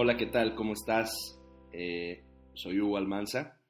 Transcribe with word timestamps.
Hola, 0.00 0.16
¿qué 0.16 0.26
tal? 0.26 0.54
¿Cómo 0.54 0.74
estás? 0.74 1.40
Eh, 1.72 2.22
soy 2.54 2.78
Hugo 2.78 2.98
Almanza. 2.98 3.60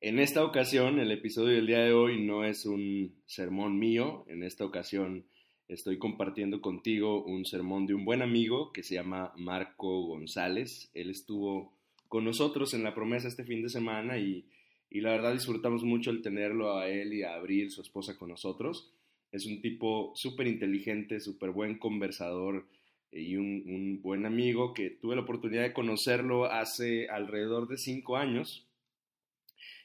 En 0.00 0.20
esta 0.20 0.44
ocasión, 0.44 1.00
el 1.00 1.10
episodio 1.10 1.56
del 1.56 1.66
día 1.66 1.80
de 1.80 1.92
hoy 1.92 2.24
no 2.24 2.44
es 2.44 2.66
un 2.66 3.20
sermón 3.26 3.76
mío. 3.76 4.24
En 4.28 4.44
esta 4.44 4.64
ocasión 4.64 5.26
estoy 5.66 5.98
compartiendo 5.98 6.60
contigo 6.60 7.24
un 7.24 7.44
sermón 7.44 7.86
de 7.86 7.94
un 7.94 8.04
buen 8.04 8.22
amigo 8.22 8.72
que 8.72 8.84
se 8.84 8.94
llama 8.94 9.32
Marco 9.36 10.02
González. 10.02 10.88
Él 10.94 11.10
estuvo 11.10 11.74
con 12.06 12.24
nosotros 12.24 12.72
en 12.74 12.84
la 12.84 12.94
promesa 12.94 13.26
este 13.26 13.42
fin 13.42 13.60
de 13.60 13.70
semana 13.70 14.18
y, 14.18 14.46
y 14.88 15.00
la 15.00 15.10
verdad 15.10 15.32
disfrutamos 15.32 15.82
mucho 15.82 16.12
el 16.12 16.22
tenerlo 16.22 16.78
a 16.78 16.88
él 16.88 17.12
y 17.12 17.24
a 17.24 17.34
Abril, 17.34 17.72
su 17.72 17.82
esposa, 17.82 18.16
con 18.16 18.28
nosotros. 18.28 18.94
Es 19.32 19.46
un 19.46 19.60
tipo 19.60 20.12
súper 20.14 20.46
inteligente, 20.46 21.18
súper 21.18 21.50
buen 21.50 21.76
conversador 21.76 22.68
y 23.12 23.36
un, 23.36 23.62
un, 23.66 24.02
buen 24.02 24.26
amigo 24.26 24.72
que 24.72 24.90
tuve 24.90 25.16
la 25.16 25.22
oportunidad 25.22 25.62
de 25.62 25.72
conocerlo 25.72 26.44
hace 26.44 27.08
alrededor 27.08 27.68
de 27.68 27.76
cinco 27.76 28.16
años. 28.16 28.66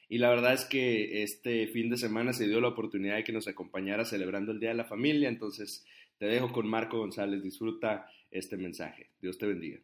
Y 0.08 0.18
la 0.18 0.30
verdad 0.30 0.52
es 0.52 0.64
que 0.64 1.22
este 1.22 1.66
fin 1.68 1.90
de 1.90 1.96
semana 1.96 2.32
se 2.32 2.46
dio 2.46 2.60
la 2.60 2.68
oportunidad 2.68 3.16
de 3.16 3.24
que 3.24 3.32
nos 3.32 3.48
acompañara 3.48 4.04
celebrando 4.04 4.52
el 4.52 4.60
Día 4.60 4.68
de 4.68 4.76
la 4.76 4.84
Familia. 4.84 5.28
Entonces 5.28 5.84
te 6.18 6.26
dejo 6.26 6.52
con 6.52 6.68
Marco 6.68 6.98
González. 6.98 7.42
Disfruta 7.42 8.08
este 8.30 8.56
mensaje. 8.56 9.10
Dios 9.20 9.36
te 9.36 9.46
bendiga. 9.46 9.80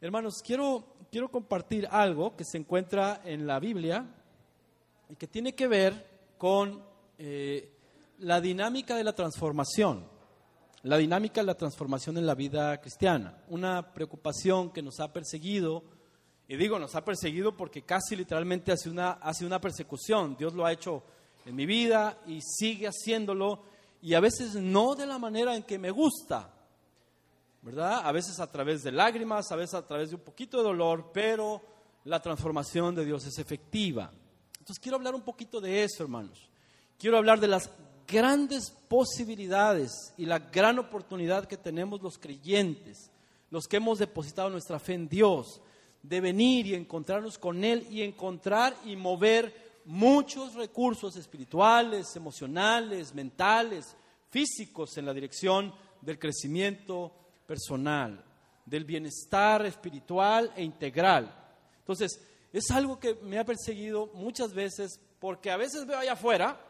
Hermanos, 0.00 0.42
quiero, 0.44 0.96
quiero 1.10 1.28
compartir 1.28 1.88
algo 1.90 2.36
que 2.36 2.44
se 2.44 2.56
encuentra 2.56 3.20
en 3.24 3.46
la 3.46 3.58
Biblia 3.58 4.06
y 5.10 5.16
que 5.16 5.26
tiene 5.26 5.54
que 5.54 5.66
ver 5.66 6.06
con 6.38 6.82
eh, 7.18 7.72
la 8.18 8.40
dinámica 8.40 8.96
de 8.96 9.04
la 9.04 9.12
transformación, 9.12 10.08
la 10.82 10.96
dinámica 10.96 11.40
de 11.40 11.46
la 11.46 11.56
transformación 11.56 12.18
en 12.18 12.26
la 12.26 12.34
vida 12.34 12.80
cristiana, 12.80 13.42
una 13.48 13.92
preocupación 13.92 14.70
que 14.70 14.82
nos 14.82 15.00
ha 15.00 15.12
perseguido, 15.12 15.82
y 16.46 16.56
digo 16.56 16.78
nos 16.78 16.94
ha 16.94 17.04
perseguido 17.04 17.56
porque 17.56 17.82
casi 17.82 18.16
literalmente 18.16 18.72
hace 18.72 18.88
una, 18.88 19.12
hace 19.12 19.44
una 19.44 19.60
persecución, 19.60 20.36
Dios 20.36 20.54
lo 20.54 20.64
ha 20.64 20.72
hecho 20.72 21.02
en 21.44 21.56
mi 21.56 21.66
vida 21.66 22.18
y 22.26 22.40
sigue 22.40 22.86
haciéndolo, 22.86 23.64
y 24.00 24.14
a 24.14 24.20
veces 24.20 24.54
no 24.54 24.94
de 24.94 25.06
la 25.06 25.18
manera 25.18 25.56
en 25.56 25.64
que 25.64 25.78
me 25.78 25.90
gusta, 25.90 26.54
¿verdad? 27.62 28.02
A 28.04 28.12
veces 28.12 28.38
a 28.38 28.50
través 28.50 28.82
de 28.82 28.92
lágrimas, 28.92 29.50
a 29.50 29.56
veces 29.56 29.74
a 29.74 29.86
través 29.86 30.10
de 30.10 30.14
un 30.14 30.22
poquito 30.22 30.58
de 30.58 30.64
dolor, 30.64 31.10
pero 31.12 31.60
la 32.04 32.22
transformación 32.22 32.94
de 32.94 33.04
Dios 33.04 33.26
es 33.26 33.38
efectiva. 33.38 34.10
Entonces 34.58 34.78
quiero 34.78 34.96
hablar 34.96 35.14
un 35.14 35.22
poquito 35.22 35.60
de 35.60 35.82
eso, 35.82 36.04
hermanos. 36.04 36.48
Quiero 36.98 37.18
hablar 37.18 37.40
de 37.40 37.48
las 37.48 37.70
grandes 38.08 38.70
posibilidades 38.88 40.14
y 40.16 40.24
la 40.24 40.38
gran 40.38 40.78
oportunidad 40.78 41.46
que 41.46 41.58
tenemos 41.58 42.02
los 42.02 42.18
creyentes, 42.18 43.10
los 43.50 43.68
que 43.68 43.76
hemos 43.76 43.98
depositado 43.98 44.48
nuestra 44.48 44.78
fe 44.78 44.94
en 44.94 45.08
Dios, 45.08 45.60
de 46.02 46.20
venir 46.20 46.66
y 46.66 46.74
encontrarnos 46.74 47.38
con 47.38 47.62
Él 47.62 47.86
y 47.90 48.02
encontrar 48.02 48.74
y 48.84 48.96
mover 48.96 49.82
muchos 49.84 50.54
recursos 50.54 51.16
espirituales, 51.16 52.16
emocionales, 52.16 53.14
mentales, 53.14 53.94
físicos 54.30 54.96
en 54.96 55.06
la 55.06 55.14
dirección 55.14 55.72
del 56.00 56.18
crecimiento 56.18 57.12
personal, 57.46 58.24
del 58.64 58.84
bienestar 58.84 59.66
espiritual 59.66 60.50
e 60.56 60.62
integral. 60.62 61.34
Entonces, 61.80 62.20
es 62.52 62.70
algo 62.70 62.98
que 62.98 63.14
me 63.22 63.38
ha 63.38 63.44
perseguido 63.44 64.06
muchas 64.14 64.54
veces 64.54 64.98
porque 65.18 65.50
a 65.50 65.56
veces 65.56 65.86
veo 65.86 65.98
allá 65.98 66.12
afuera, 66.12 66.67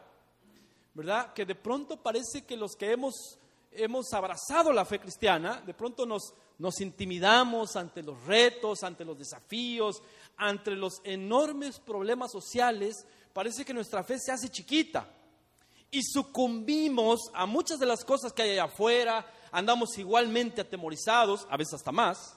¿verdad? 0.99 1.31
Que 1.31 1.45
de 1.45 1.55
pronto 1.55 1.95
parece 1.95 2.41
que 2.41 2.57
los 2.57 2.75
que 2.75 2.91
hemos, 2.91 3.39
hemos 3.71 4.11
abrazado 4.11 4.73
la 4.73 4.83
fe 4.83 4.99
cristiana, 4.99 5.61
de 5.65 5.73
pronto 5.73 6.05
nos, 6.05 6.33
nos 6.57 6.81
intimidamos 6.81 7.77
ante 7.77 8.03
los 8.03 8.21
retos, 8.25 8.83
ante 8.83 9.05
los 9.05 9.17
desafíos, 9.17 10.03
ante 10.35 10.71
los 10.71 10.99
enormes 11.05 11.79
problemas 11.79 12.33
sociales, 12.33 13.05
parece 13.31 13.63
que 13.63 13.73
nuestra 13.73 14.03
fe 14.03 14.19
se 14.19 14.33
hace 14.33 14.49
chiquita 14.49 15.07
y 15.89 16.03
sucumbimos 16.03 17.31
a 17.33 17.45
muchas 17.45 17.79
de 17.79 17.85
las 17.85 18.03
cosas 18.03 18.33
que 18.33 18.41
hay 18.41 18.51
allá 18.51 18.65
afuera, 18.65 19.25
andamos 19.53 19.97
igualmente 19.97 20.59
atemorizados, 20.59 21.47
a 21.49 21.55
veces 21.55 21.75
hasta 21.75 21.93
más, 21.93 22.35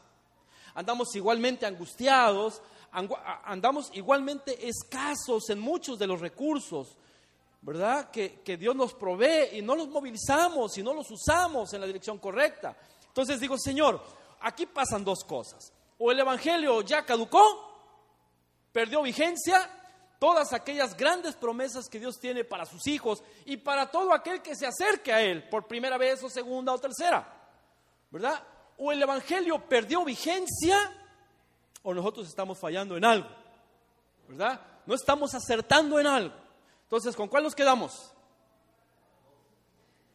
andamos 0.73 1.17
igualmente 1.17 1.67
angustiados, 1.67 2.63
andamos 3.45 3.91
igualmente 3.93 4.69
escasos 4.69 5.51
en 5.51 5.59
muchos 5.59 5.99
de 5.99 6.07
los 6.07 6.21
recursos, 6.21 6.97
¿verdad? 7.63 8.11
Que, 8.11 8.41
que, 8.41 8.57
Dios 8.57 8.75
nos 8.75 8.93
provee 8.93 9.57
y 9.57 9.63
no 9.63 9.75
los 9.75 9.89
movilizamos 9.89 10.77
y 10.77 10.83
no 10.83 10.93
los 10.93 11.11
usamos 11.11 11.73
en 11.73 11.81
la 11.81 11.87
dirección 11.87 12.19
correcta. 12.19 12.77
Entonces 13.07 13.41
digo, 13.41 13.57
Señor, 13.57 14.03
aquí 14.41 14.67
pasan 14.67 15.05
dos 15.05 15.25
cosas. 15.25 15.73
O 15.99 16.11
el 16.11 16.19
Evangelio 16.19 16.83
ya 16.83 17.05
caducó, 17.05 17.41
perdió 18.73 19.03
vigencia, 19.03 19.71
todas 20.19 20.53
aquellas 20.53 20.97
grandes 20.97 21.37
promesas 21.37 21.89
que 21.89 22.01
Dios 22.01 22.19
tiene 22.19 22.45
para 22.45 22.65
sus 22.65 22.87
hijos 22.87 23.23
y 23.45 23.57
para 23.57 23.91
todo 23.91 24.13
aquel 24.13 24.43
que 24.43 24.57
se 24.57 24.67
acerque 24.67 25.13
a 25.13 25.21
Él 25.21 25.49
por 25.49 25.67
primera 25.67 25.99
vez 25.99 26.23
o 26.23 26.29
segunda 26.29 26.73
o 26.73 26.79
tercera, 26.79 27.27
¿verdad? 28.11 28.43
O 28.79 28.91
el 28.91 29.03
Evangelio 29.03 29.59
perdió 29.69 30.05
vigencia 30.05 30.79
o 31.83 31.95
nosotros 31.95 32.29
estamos 32.29 32.59
fallando 32.59 32.97
en 32.97 33.05
algo, 33.05 33.29
¿verdad? 34.29 34.61
No 34.87 34.95
estamos 34.95 35.35
acertando 35.35 36.01
en 36.01 36.07
algo. 36.07 36.42
Entonces, 36.93 37.17
¿con 37.17 37.27
cuál 37.29 37.45
nos 37.45 37.55
quedamos? 37.55 38.13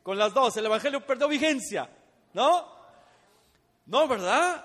Con 0.04 0.16
las 0.16 0.32
dos. 0.32 0.56
El 0.58 0.68
Evangelio 0.68 1.04
perdió 1.04 1.28
vigencia, 1.28 1.90
¿no? 2.34 2.68
No, 3.88 4.08
¿verdad? 4.08 4.64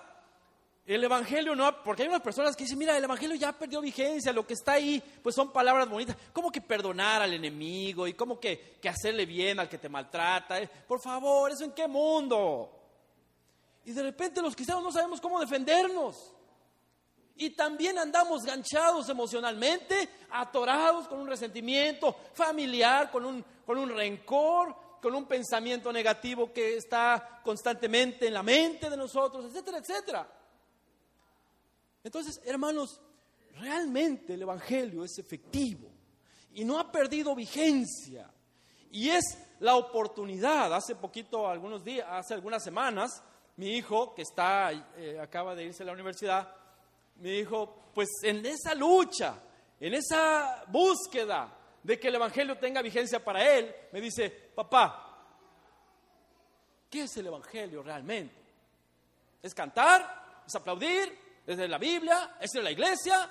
El 0.85 1.03
Evangelio 1.03 1.55
no, 1.57 1.83
porque 1.83 2.03
hay 2.03 2.09
unas 2.09 2.21
personas 2.21 2.55
que 2.55 2.65
dicen, 2.65 2.79
mira, 2.79 2.99
el 2.99 3.05
Evangelio 3.05 3.35
ya 3.37 3.53
perdió 3.53 3.81
vigencia, 3.81 4.31
lo 4.31 4.47
que 4.47 4.53
está 4.53 4.73
ahí, 4.73 5.03
pues 5.23 5.35
son 5.35 5.55
palabras 5.55 5.89
bonitas. 5.89 6.15
¿Cómo 6.35 6.53
que 6.53 6.61
perdonar 6.61 7.23
al 7.23 7.33
enemigo? 7.33 8.07
¿Y 8.07 8.13
cómo 8.13 8.39
que, 8.39 8.77
que 8.79 8.91
hacerle 8.91 9.25
bien 9.25 9.59
al 9.59 9.71
que 9.71 9.79
te 9.79 9.89
maltrata? 9.89 10.61
Por 10.87 11.01
favor, 11.01 11.51
¿eso 11.51 11.65
en 11.65 11.73
qué 11.73 11.89
mundo? 11.89 12.79
Y 13.87 13.93
de 13.93 14.03
repente 14.03 14.43
los 14.43 14.55
cristianos 14.55 14.85
no 14.85 14.93
sabemos 14.93 15.19
cómo 15.19 15.41
defendernos. 15.41 16.35
Y 17.43 17.51
también 17.51 17.99
andamos 17.99 18.45
ganchados 18.45 19.09
emocionalmente, 19.09 20.09
atorados 20.31 21.09
con 21.09 21.19
un 21.19 21.27
resentimiento 21.27 22.15
familiar, 22.35 23.11
con 23.11 23.25
un, 23.25 23.45
con 23.67 23.79
un 23.79 23.89
rencor, 23.89 24.73
con 25.03 25.13
un 25.13 25.25
pensamiento 25.25 25.93
negativo 25.93 26.53
que 26.53 26.77
está 26.77 27.41
constantemente 27.43 28.29
en 28.29 28.35
la 28.35 28.45
mente 28.45 28.89
de 28.89 28.97
nosotros, 28.97 29.47
etcétera, 29.47 29.79
etcétera. 29.79 30.33
Entonces, 32.05 32.41
hermanos, 32.45 33.01
realmente 33.59 34.35
el 34.35 34.43
Evangelio 34.43 35.03
es 35.03 35.19
efectivo 35.19 35.91
y 36.55 36.65
no 36.65 36.79
ha 36.79 36.93
perdido 36.93 37.35
vigencia. 37.35 38.31
Y 38.93 39.09
es 39.09 39.37
la 39.59 39.75
oportunidad. 39.75 40.73
Hace 40.73 40.95
poquito, 40.95 41.49
algunos 41.49 41.83
días, 41.83 42.07
hace 42.09 42.35
algunas 42.35 42.63
semanas, 42.63 43.21
mi 43.57 43.77
hijo, 43.77 44.15
que 44.15 44.23
está, 44.23 44.71
eh, 44.97 45.19
acaba 45.21 45.57
de 45.57 45.65
irse 45.65 45.83
a 45.83 45.87
la 45.87 45.93
universidad, 45.93 46.62
me 47.17 47.31
dijo, 47.31 47.91
pues 47.95 48.09
en 48.23 48.45
esa 48.47 48.75
lucha, 48.75 49.41
en 49.79 49.95
esa 49.95 50.65
búsqueda 50.69 51.59
de 51.83 51.99
que 51.99 52.09
el 52.09 52.15
Evangelio 52.15 52.59
tenga 52.59 52.83
vigencia 52.83 53.23
para 53.23 53.49
él, 53.49 53.75
me 53.93 54.01
dice, 54.01 54.31
papá, 54.55 55.09
¿qué 56.91 57.03
es 57.03 57.17
el 57.17 57.27
Evangelio 57.27 57.83
realmente? 57.83 58.35
¿Es 59.43 59.55
cantar? 59.55 60.43
¿Es 60.47 60.55
aplaudir? 60.55 61.19
¿Es 61.47 61.57
de 61.57 61.69
la 61.69 61.79
Biblia? 61.79 62.37
¿Es 62.41 62.51
de 62.51 62.63
la 62.63 62.71
iglesia? 62.71 63.31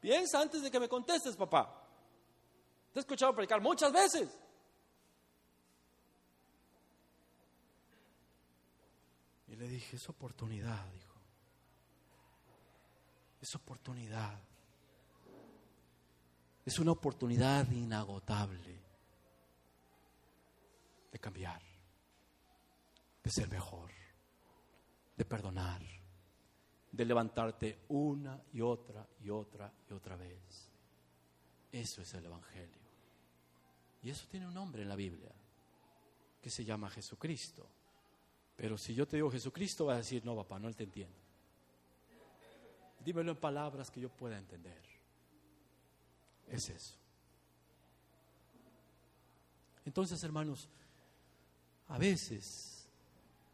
Piensa 0.00 0.40
antes 0.40 0.62
de 0.62 0.70
que 0.70 0.80
me 0.80 0.88
contestes, 0.88 1.36
papá. 1.36 1.76
Te 2.92 2.98
he 2.98 3.00
escuchado 3.00 3.34
predicar 3.34 3.60
muchas 3.60 3.92
veces. 3.92 4.28
Y 9.48 9.56
le 9.56 9.68
dije, 9.68 9.96
es 9.96 10.08
oportunidad, 10.08 10.86
es 13.40 13.54
oportunidad. 13.54 14.38
Es 16.64 16.78
una 16.78 16.92
oportunidad 16.92 17.70
inagotable 17.70 18.80
de 21.10 21.18
cambiar, 21.18 21.62
de 23.22 23.30
ser 23.30 23.48
mejor, 23.48 23.90
de 25.16 25.24
perdonar, 25.24 25.82
de 26.92 27.04
levantarte 27.04 27.84
una 27.88 28.40
y 28.52 28.60
otra 28.60 29.06
y 29.22 29.30
otra 29.30 29.72
y 29.88 29.92
otra 29.92 30.16
vez. 30.16 30.70
Eso 31.72 32.02
es 32.02 32.14
el 32.14 32.26
Evangelio. 32.26 32.80
Y 34.02 34.10
eso 34.10 34.26
tiene 34.28 34.46
un 34.46 34.54
nombre 34.54 34.82
en 34.82 34.88
la 34.88 34.96
Biblia, 34.96 35.30
que 36.40 36.50
se 36.50 36.64
llama 36.64 36.90
Jesucristo. 36.90 37.66
Pero 38.56 38.76
si 38.76 38.94
yo 38.94 39.06
te 39.06 39.16
digo 39.16 39.30
Jesucristo, 39.30 39.86
vas 39.86 39.94
a 39.94 39.98
decir, 39.98 40.24
no, 40.24 40.36
papá, 40.36 40.58
no 40.58 40.72
te 40.72 40.84
entiendo. 40.84 41.16
Dímelo 43.04 43.32
en 43.32 43.36
palabras 43.36 43.90
que 43.90 44.00
yo 44.00 44.08
pueda 44.08 44.38
entender. 44.38 44.80
Es 46.48 46.68
eso. 46.68 46.94
Entonces, 49.84 50.22
hermanos, 50.22 50.68
a 51.88 51.98
veces 51.98 52.88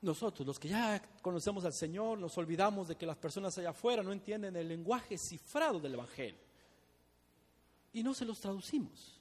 nosotros, 0.03 0.47
los 0.47 0.59
que 0.59 0.69
ya 0.69 1.01
conocemos 1.23 1.65
al 1.65 1.73
Señor, 1.73 2.19
nos 2.19 2.37
olvidamos 2.39 2.89
de 2.89 2.97
que 2.97 3.07
las 3.07 3.17
personas 3.17 3.57
allá 3.59 3.71
afuera 3.71 4.03
no 4.03 4.13
entienden 4.13 4.57
el 4.57 4.69
lenguaje 4.69 5.17
cifrado 5.17 5.81
del 5.81 5.95
Evangelio. 5.95 6.41
Y 7.93 8.03
no 8.03 8.13
se 8.15 8.25
los 8.25 8.41
traducimos. 8.41 9.16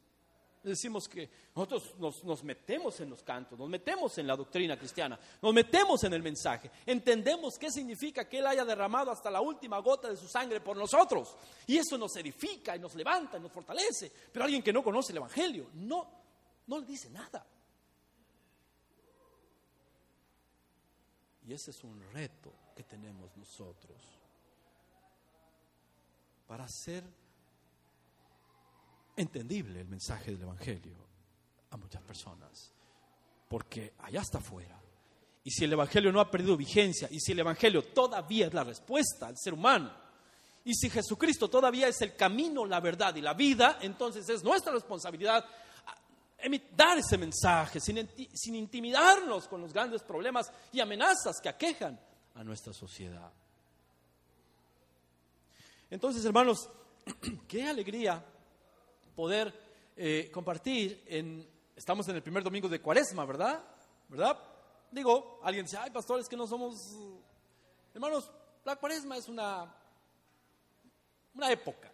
Decimos 0.70 1.08
que 1.08 1.30
nosotros 1.56 2.24
nos, 2.24 2.44
metemos 2.44 3.00
en 3.00 3.12
los 3.12 3.22
cantos, 3.22 3.58
nos 3.60 3.70
metemos 3.70 4.18
en 4.18 4.26
la 4.26 4.36
doctrina 4.36 4.76
cristiana, 4.76 5.20
nos 5.40 5.54
metemos 5.54 6.04
en 6.04 6.14
el 6.14 6.24
mensaje, 6.24 6.72
entendemos 6.88 7.60
qué 7.60 7.70
significa 7.70 8.28
que 8.28 8.40
Él 8.40 8.48
haya 8.48 8.66
derramado 8.66 9.12
hasta 9.12 9.30
la 9.30 9.42
última 9.42 9.78
gota 9.78 10.10
de 10.10 10.18
su 10.18 10.28
sangre 10.28 10.62
por 10.62 10.76
nosotros. 10.76 11.38
Y 11.68 11.78
eso 11.78 12.00
nos 12.00 12.16
edifica 12.16 12.76
y 12.76 12.80
nos 12.80 12.96
levanta 12.96 13.38
y 13.38 13.42
nos 13.42 13.52
fortalece. 13.52 14.12
Pero 14.32 14.46
alguien 14.46 14.64
que 14.64 14.74
no 14.74 14.84
conoce 14.84 15.12
el 15.12 15.18
Evangelio, 15.18 15.70
no, 15.76 16.08
no 16.66 16.80
le 16.80 16.86
dice 16.88 17.12
nada. 17.12 17.46
Y 21.48 21.54
ese 21.54 21.70
es 21.70 21.84
un 21.84 22.02
reto 22.12 22.52
que 22.76 22.84
tenemos 22.84 23.38
nosotros 23.38 24.02
para 26.48 26.64
hacer 26.64 27.04
entendible 29.16 29.82
el 29.82 29.88
mensaje 29.88 30.32
del 30.32 30.42
Evangelio 30.42 30.96
a 31.72 31.78
muchas 31.78 32.02
personas. 32.02 32.72
Porque 33.48 33.94
allá 34.00 34.22
está 34.22 34.40
afuera. 34.40 34.80
Y 35.44 35.52
si 35.52 35.66
el 35.66 35.74
Evangelio 35.74 36.12
no 36.12 36.20
ha 36.20 36.32
perdido 36.32 36.58
vigencia, 36.58 37.08
y 37.12 37.20
si 37.20 37.34
el 37.34 37.40
Evangelio 37.40 37.84
todavía 37.84 38.48
es 38.48 38.54
la 38.54 38.64
respuesta 38.64 39.28
al 39.28 39.38
ser 39.38 39.54
humano, 39.54 39.92
y 40.64 40.74
si 40.74 40.90
Jesucristo 40.90 41.48
todavía 41.48 41.88
es 41.88 42.02
el 42.02 42.16
camino, 42.16 42.66
la 42.66 42.80
verdad 42.80 43.16
y 43.16 43.22
la 43.22 43.36
vida, 43.36 43.78
entonces 43.82 44.28
es 44.30 44.44
nuestra 44.44 44.74
responsabilidad 44.74 45.46
dar 46.76 46.98
ese 46.98 47.18
mensaje 47.18 47.80
sin, 47.80 48.08
sin 48.34 48.56
intimidarnos 48.56 49.48
con 49.48 49.62
los 49.62 49.74
grandes 49.74 50.04
problemas 50.04 50.52
y 50.72 50.80
amenazas 50.80 51.40
que 51.42 51.50
aquejan 51.50 52.00
a 52.36 52.44
nuestra 52.44 52.74
sociedad. 52.74 53.32
Entonces, 55.90 56.26
hermanos, 56.26 56.70
qué 57.48 57.68
alegría 57.68 58.24
poder 59.16 59.54
eh, 59.96 60.30
compartir 60.32 61.04
en, 61.08 61.48
estamos 61.76 62.08
en 62.10 62.16
el 62.18 62.22
primer 62.22 62.44
domingo 62.44 62.68
de 62.68 62.82
cuaresma, 62.82 63.26
¿verdad? 63.26 63.64
¿Verdad? 64.10 64.38
Digo, 64.92 65.40
alguien 65.44 65.66
dice, 65.66 65.78
ay, 65.78 65.90
pastores, 65.90 66.28
que 66.28 66.38
no 66.38 66.48
somos, 66.48 66.76
hermanos, 67.94 68.30
la 68.64 68.76
cuaresma 68.76 69.18
es 69.18 69.28
una, 69.28 69.74
una 71.34 71.52
época. 71.52 71.92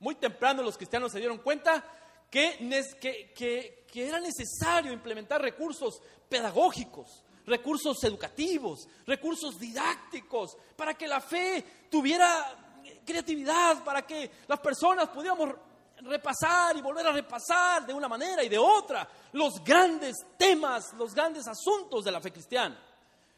Muy 0.00 0.14
temprano 0.14 0.62
los 0.62 0.76
cristianos 0.76 1.12
se 1.12 1.18
dieron 1.18 1.38
cuenta 1.38 1.84
que, 2.30 2.58
que, 3.00 3.84
que, 3.90 4.08
era 4.08 4.20
necesario 4.20 4.92
implementar 4.92 5.40
recursos 5.40 6.00
pedagógicos, 6.28 7.24
recursos 7.46 8.02
educativos, 8.04 8.88
recursos 9.06 9.58
didácticos, 9.58 10.56
para 10.76 10.94
que 10.94 11.08
la 11.08 11.20
fe 11.20 11.64
tuviera 11.90 12.68
creatividad, 13.04 13.82
para 13.82 14.06
que 14.06 14.30
las 14.46 14.60
personas 14.60 15.08
pudiéramos 15.08 15.54
repasar 16.02 16.76
y 16.76 16.80
volver 16.80 17.06
a 17.06 17.12
repasar 17.12 17.86
de 17.86 17.94
una 17.94 18.08
manera 18.08 18.42
y 18.42 18.48
de 18.48 18.58
otra 18.58 19.08
los 19.32 19.62
grandes 19.64 20.16
temas, 20.36 20.92
los 20.94 21.14
grandes 21.14 21.46
asuntos 21.48 22.04
de 22.04 22.12
la 22.12 22.20
fe 22.20 22.32
cristiana. 22.32 22.78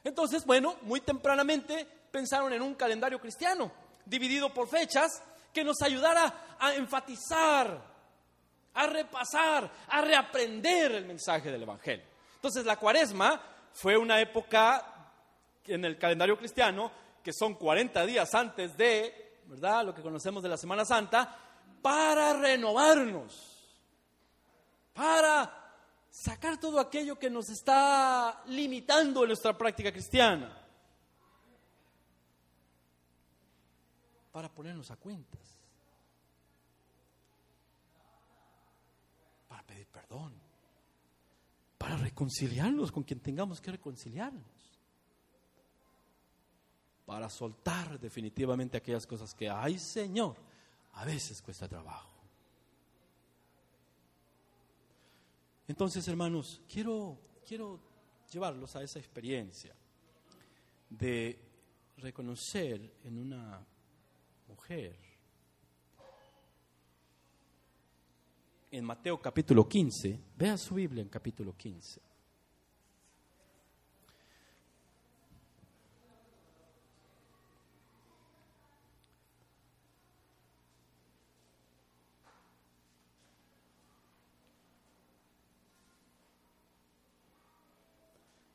Entonces, 0.03 0.45
bueno, 0.45 0.77
muy 0.83 1.01
tempranamente 1.01 1.87
pensaron 2.11 2.53
en 2.53 2.63
un 2.63 2.75
calendario 2.75 3.21
cristiano, 3.21 3.71
dividido 4.05 4.53
por 4.53 4.69
fechas, 4.69 5.23
que 5.53 5.65
nos 5.65 5.83
ayudara 5.83 6.57
a 6.59 6.75
enfatizar 6.75 7.91
a 8.75 8.87
repasar, 8.87 9.71
a 9.89 10.01
reaprender 10.01 10.93
el 10.93 11.07
mensaje 11.07 11.51
del 11.51 11.63
Evangelio. 11.63 12.05
Entonces 12.37 12.65
la 12.65 12.77
cuaresma 12.77 13.41
fue 13.73 13.97
una 13.97 14.21
época 14.21 15.13
en 15.65 15.85
el 15.85 15.99
calendario 15.99 16.39
cristiano, 16.39 16.91
que 17.23 17.33
son 17.33 17.55
40 17.55 18.07
días 18.07 18.35
antes 18.35 18.77
de, 18.77 19.39
¿verdad? 19.47 19.85
Lo 19.85 19.95
que 19.95 20.03
conocemos 20.03 20.43
de 20.43 20.49
la 20.49 20.57
Semana 20.57 20.85
Santa, 20.85 21.37
para 21.83 22.35
renovarnos, 22.35 23.79
para 24.93 25.57
sacar 26.11 26.59
todo 26.59 26.81
aquello 26.81 27.19
que 27.19 27.31
nos 27.31 27.49
está 27.49 28.43
limitando 28.47 29.23
en 29.23 29.29
nuestra 29.29 29.57
práctica 29.57 29.93
cristiana, 29.93 30.57
para 34.33 34.49
ponernos 34.49 34.91
a 34.91 34.97
cuentas. 34.97 35.51
perdón, 39.93 40.33
para 41.79 41.97
reconciliarnos 41.97 42.93
con 42.93 43.03
quien 43.03 43.21
tengamos 43.21 43.61
que 43.61 43.71
reconciliarnos, 43.71 44.45
para 47.07 47.29
soltar 47.29 47.99
definitivamente 47.99 48.77
aquellas 48.77 49.07
cosas 49.07 49.35
que, 49.35 49.49
ay 49.49 49.79
Señor, 49.79 50.37
a 50.93 51.05
veces 51.05 51.41
cuesta 51.43 51.69
trabajo. 51.69 52.11
Entonces, 55.69 56.07
hermanos, 56.09 56.61
quiero, 56.69 57.19
quiero 57.47 57.81
llevarlos 58.33 58.75
a 58.77 58.83
esa 58.83 58.99
experiencia 58.99 59.75
de 60.89 61.39
reconocer 61.99 62.97
en 63.05 63.19
una 63.19 63.65
mujer 64.49 64.97
en 68.71 68.85
Mateo 68.85 69.21
capítulo 69.21 69.69
15. 69.69 70.19
Vea 70.37 70.57
su 70.57 70.75
Biblia 70.75 71.03
en 71.03 71.09
capítulo 71.09 71.57
15. 71.57 72.10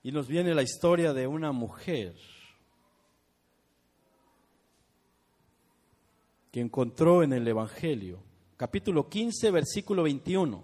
Y 0.06 0.12
nos 0.12 0.28
viene 0.28 0.54
la 0.54 0.62
historia 0.62 1.14
de 1.14 1.26
una 1.26 1.52
mujer 1.52 2.16
que 6.52 6.62
encontró 6.62 7.24
en 7.24 7.34
el 7.34 7.48
Evangelio 7.48 8.20
capítulo 8.56 9.10
15, 9.10 9.50
versículo 9.50 10.04
21. 10.04 10.64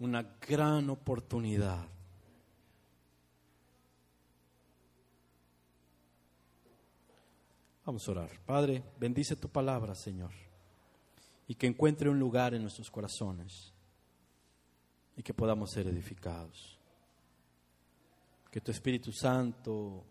Una 0.00 0.22
gran 0.44 0.90
oportunidad. 0.90 1.86
Vamos 7.86 8.08
a 8.08 8.10
orar. 8.10 8.30
Padre, 8.44 8.82
bendice 8.98 9.36
tu 9.36 9.48
palabra, 9.48 9.94
Señor, 9.94 10.32
y 11.46 11.54
que 11.54 11.68
encuentre 11.68 12.10
un 12.10 12.18
lugar 12.18 12.54
en 12.54 12.62
nuestros 12.62 12.90
corazones 12.90 13.72
y 15.16 15.22
que 15.22 15.32
podamos 15.32 15.70
ser 15.70 15.86
edificados. 15.86 16.77
Que 18.50 18.60
tu 18.60 18.70
Espíritu 18.70 19.12
Santo 19.12 20.04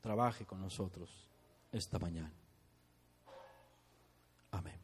trabaje 0.00 0.44
con 0.44 0.60
nosotros 0.60 1.28
esta 1.70 1.98
mañana. 1.98 2.32
Amén. 4.50 4.78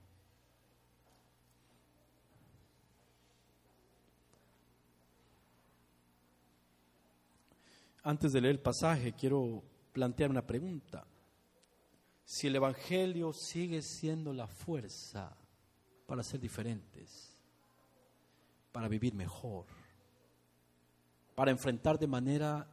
Antes 8.02 8.32
de 8.32 8.40
leer 8.40 8.54
el 8.54 8.60
pasaje, 8.60 9.12
quiero 9.12 9.62
plantear 9.92 10.30
una 10.30 10.46
pregunta. 10.46 11.06
Si 12.24 12.46
el 12.46 12.56
Evangelio 12.56 13.32
sigue 13.32 13.82
siendo 13.82 14.32
la 14.32 14.46
fuerza 14.46 15.36
para 16.06 16.22
ser 16.22 16.40
diferentes, 16.40 17.36
para 18.72 18.88
vivir 18.88 19.14
mejor, 19.14 19.66
para 21.38 21.52
enfrentar 21.52 22.00
de 22.00 22.08
manera 22.08 22.68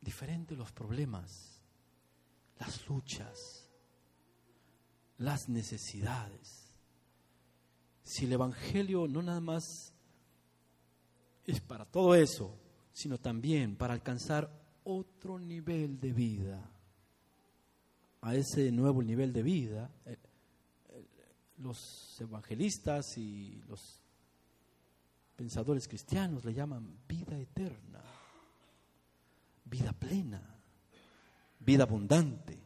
diferente 0.00 0.56
los 0.56 0.72
problemas, 0.72 1.60
las 2.58 2.88
luchas, 2.88 3.68
las 5.18 5.50
necesidades. 5.50 6.74
Si 8.02 8.24
el 8.24 8.32
Evangelio 8.32 9.06
no 9.06 9.20
nada 9.20 9.42
más 9.42 9.92
es 11.44 11.60
para 11.60 11.84
todo 11.84 12.14
eso, 12.14 12.58
sino 12.94 13.18
también 13.18 13.76
para 13.76 13.92
alcanzar 13.92 14.50
otro 14.84 15.38
nivel 15.38 16.00
de 16.00 16.10
vida, 16.10 16.70
a 18.22 18.34
ese 18.34 18.72
nuevo 18.72 19.02
nivel 19.02 19.30
de 19.34 19.42
vida, 19.42 19.90
eh, 20.06 20.16
eh, 20.88 21.06
los 21.58 22.18
evangelistas 22.18 23.18
y 23.18 23.62
los 23.68 24.03
pensadores 25.36 25.88
cristianos 25.88 26.44
le 26.44 26.54
llaman 26.54 26.98
vida 27.08 27.38
eterna, 27.38 28.02
vida 29.64 29.92
plena, 29.92 30.42
vida 31.60 31.82
abundante. 31.84 32.58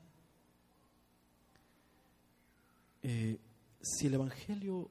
Eh, 3.02 3.38
si 3.80 4.06
el 4.06 4.14
Evangelio 4.14 4.90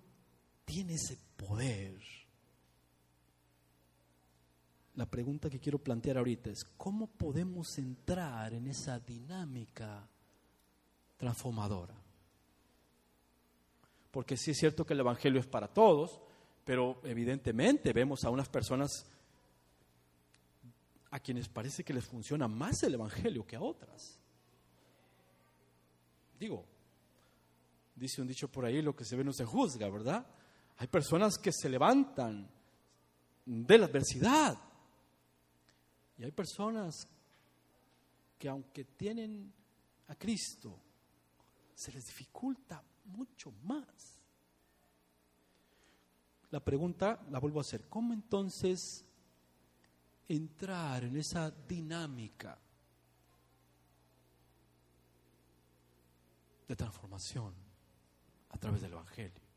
tiene 0.65 0.93
ese 0.93 1.17
poder, 1.35 2.01
la 4.95 5.05
pregunta 5.05 5.49
que 5.49 5.59
quiero 5.59 5.77
plantear 5.77 6.17
ahorita 6.17 6.49
es, 6.49 6.63
¿cómo 6.77 7.07
podemos 7.07 7.77
entrar 7.77 8.53
en 8.53 8.67
esa 8.67 8.99
dinámica 8.99 10.09
transformadora? 11.17 11.93
Porque 14.09 14.35
sí 14.37 14.51
es 14.51 14.57
cierto 14.57 14.85
que 14.85 14.93
el 14.93 15.01
Evangelio 15.01 15.39
es 15.39 15.45
para 15.45 15.67
todos, 15.67 16.19
pero 16.67 16.99
evidentemente 17.05 17.93
vemos 17.93 18.25
a 18.25 18.29
unas 18.29 18.49
personas 18.49 19.05
a 21.11 21.19
quienes 21.21 21.47
parece 21.47 21.81
que 21.81 21.93
les 21.93 22.05
funciona 22.05 22.49
más 22.49 22.83
el 22.83 22.95
Evangelio 22.95 23.47
que 23.47 23.55
a 23.55 23.61
otras. 23.61 24.19
Digo, 26.37 26.65
dice 27.95 28.21
un 28.21 28.27
dicho 28.27 28.51
por 28.51 28.65
ahí, 28.65 28.81
lo 28.81 28.93
que 28.93 29.05
se 29.05 29.15
ve 29.15 29.23
no 29.23 29.31
se 29.31 29.45
juzga, 29.45 29.89
¿verdad? 29.89 30.27
Hay 30.79 30.87
personas 30.87 31.37
que 31.37 31.53
se 31.53 31.69
levantan 31.69 32.51
de 33.45 33.77
la 33.77 33.85
adversidad. 33.85 34.57
Y 36.17 36.25
hay 36.25 36.31
personas 36.31 37.07
que 38.37 38.49
aunque 38.49 38.83
tienen 38.83 39.53
a 40.09 40.15
Cristo, 40.15 40.77
se 41.73 41.93
les 41.93 42.03
dificulta 42.03 42.83
mucho 43.05 43.53
más. 43.63 44.16
La 46.49 46.61
pregunta 46.61 47.19
la 47.29 47.39
vuelvo 47.39 47.59
a 47.59 47.61
hacer, 47.61 47.89
¿cómo 47.89 48.13
entonces 48.13 49.05
entrar 50.29 51.03
en 51.03 51.17
esa 51.17 51.51
dinámica 51.51 52.57
de 56.67 56.75
transformación 56.75 57.53
a 58.49 58.57
través 58.57 58.81
del 58.81 58.93
Evangelio? 58.93 59.47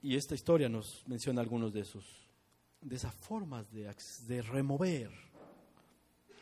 Y 0.00 0.16
esta 0.16 0.34
historia 0.34 0.68
nos 0.68 1.02
menciona 1.08 1.40
algunos 1.40 1.72
de 1.72 1.80
esos, 1.80 2.28
de 2.82 2.94
esas 2.94 3.14
formas 3.14 3.72
de, 3.72 3.92
de 4.26 4.42
remover 4.42 5.33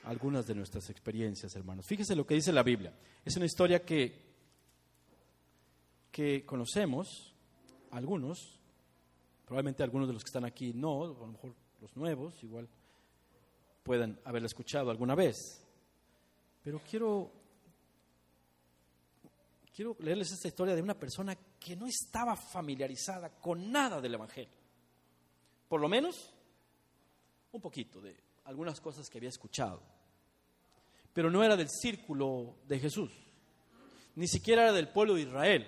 algunas 0.04 0.47
de 0.47 0.54
nuestras 0.54 0.90
experiencias, 0.90 1.54
hermanos. 1.54 1.87
Fíjese 1.87 2.16
lo 2.16 2.26
que 2.26 2.35
dice 2.35 2.52
la 2.52 2.62
Biblia. 2.62 2.92
Es 3.25 3.37
una 3.37 3.47
historia 3.47 3.85
que, 3.85 4.21
que 6.11 6.44
conocemos, 6.44 7.35
algunos, 7.90 8.61
probablemente 9.44 9.82
algunos 9.82 10.09
de 10.09 10.14
los 10.14 10.25
que 10.25 10.28
están 10.28 10.44
aquí 10.44 10.73
no, 10.75 11.04
a 11.04 11.09
lo 11.09 11.26
mejor 11.26 11.54
los 11.80 11.97
nuevos 11.97 12.42
igual 12.42 12.68
puedan 13.82 14.18
haberla 14.25 14.47
escuchado 14.47 14.90
alguna 14.90 15.14
vez. 15.14 15.62
Pero 16.62 16.80
quiero, 16.88 17.32
quiero 19.75 19.97
leerles 20.00 20.32
esta 20.32 20.49
historia 20.49 20.75
de 20.75 20.82
una 20.82 20.94
persona 20.94 21.37
que 21.59 21.76
no 21.76 21.87
estaba 21.87 22.37
familiarizada 22.37 23.30
con 23.40 23.71
nada 23.71 24.00
del 24.00 24.14
Evangelio. 24.14 24.54
Por 25.68 25.80
lo 25.80 25.88
menos 25.88 26.32
un 27.52 27.61
poquito 27.61 28.00
de 28.00 28.16
algunas 28.44 28.80
cosas 28.80 29.09
que 29.09 29.18
había 29.18 29.30
escuchado. 29.30 29.92
Pero 31.12 31.31
no 31.31 31.42
era 31.45 31.57
del 31.57 31.69
círculo 31.69 32.57
de 32.66 32.78
Jesús, 32.78 33.11
ni 34.14 34.28
siquiera 34.28 34.64
era 34.64 34.73
del 34.73 34.88
pueblo 34.88 35.14
de 35.14 35.23
Israel. 35.23 35.66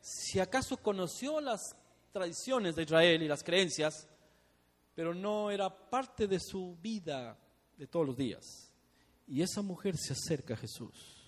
Si 0.00 0.38
acaso 0.38 0.76
conoció 0.76 1.40
las 1.40 1.76
tradiciones 2.12 2.76
de 2.76 2.82
Israel 2.82 3.22
y 3.22 3.28
las 3.28 3.42
creencias, 3.42 4.06
pero 4.94 5.14
no 5.14 5.50
era 5.50 5.68
parte 5.70 6.28
de 6.28 6.38
su 6.38 6.76
vida 6.80 7.38
de 7.76 7.86
todos 7.86 8.06
los 8.06 8.16
días. 8.16 8.70
Y 9.26 9.42
esa 9.42 9.62
mujer 9.62 9.96
se 9.96 10.12
acerca 10.12 10.54
a 10.54 10.58
Jesús 10.58 11.24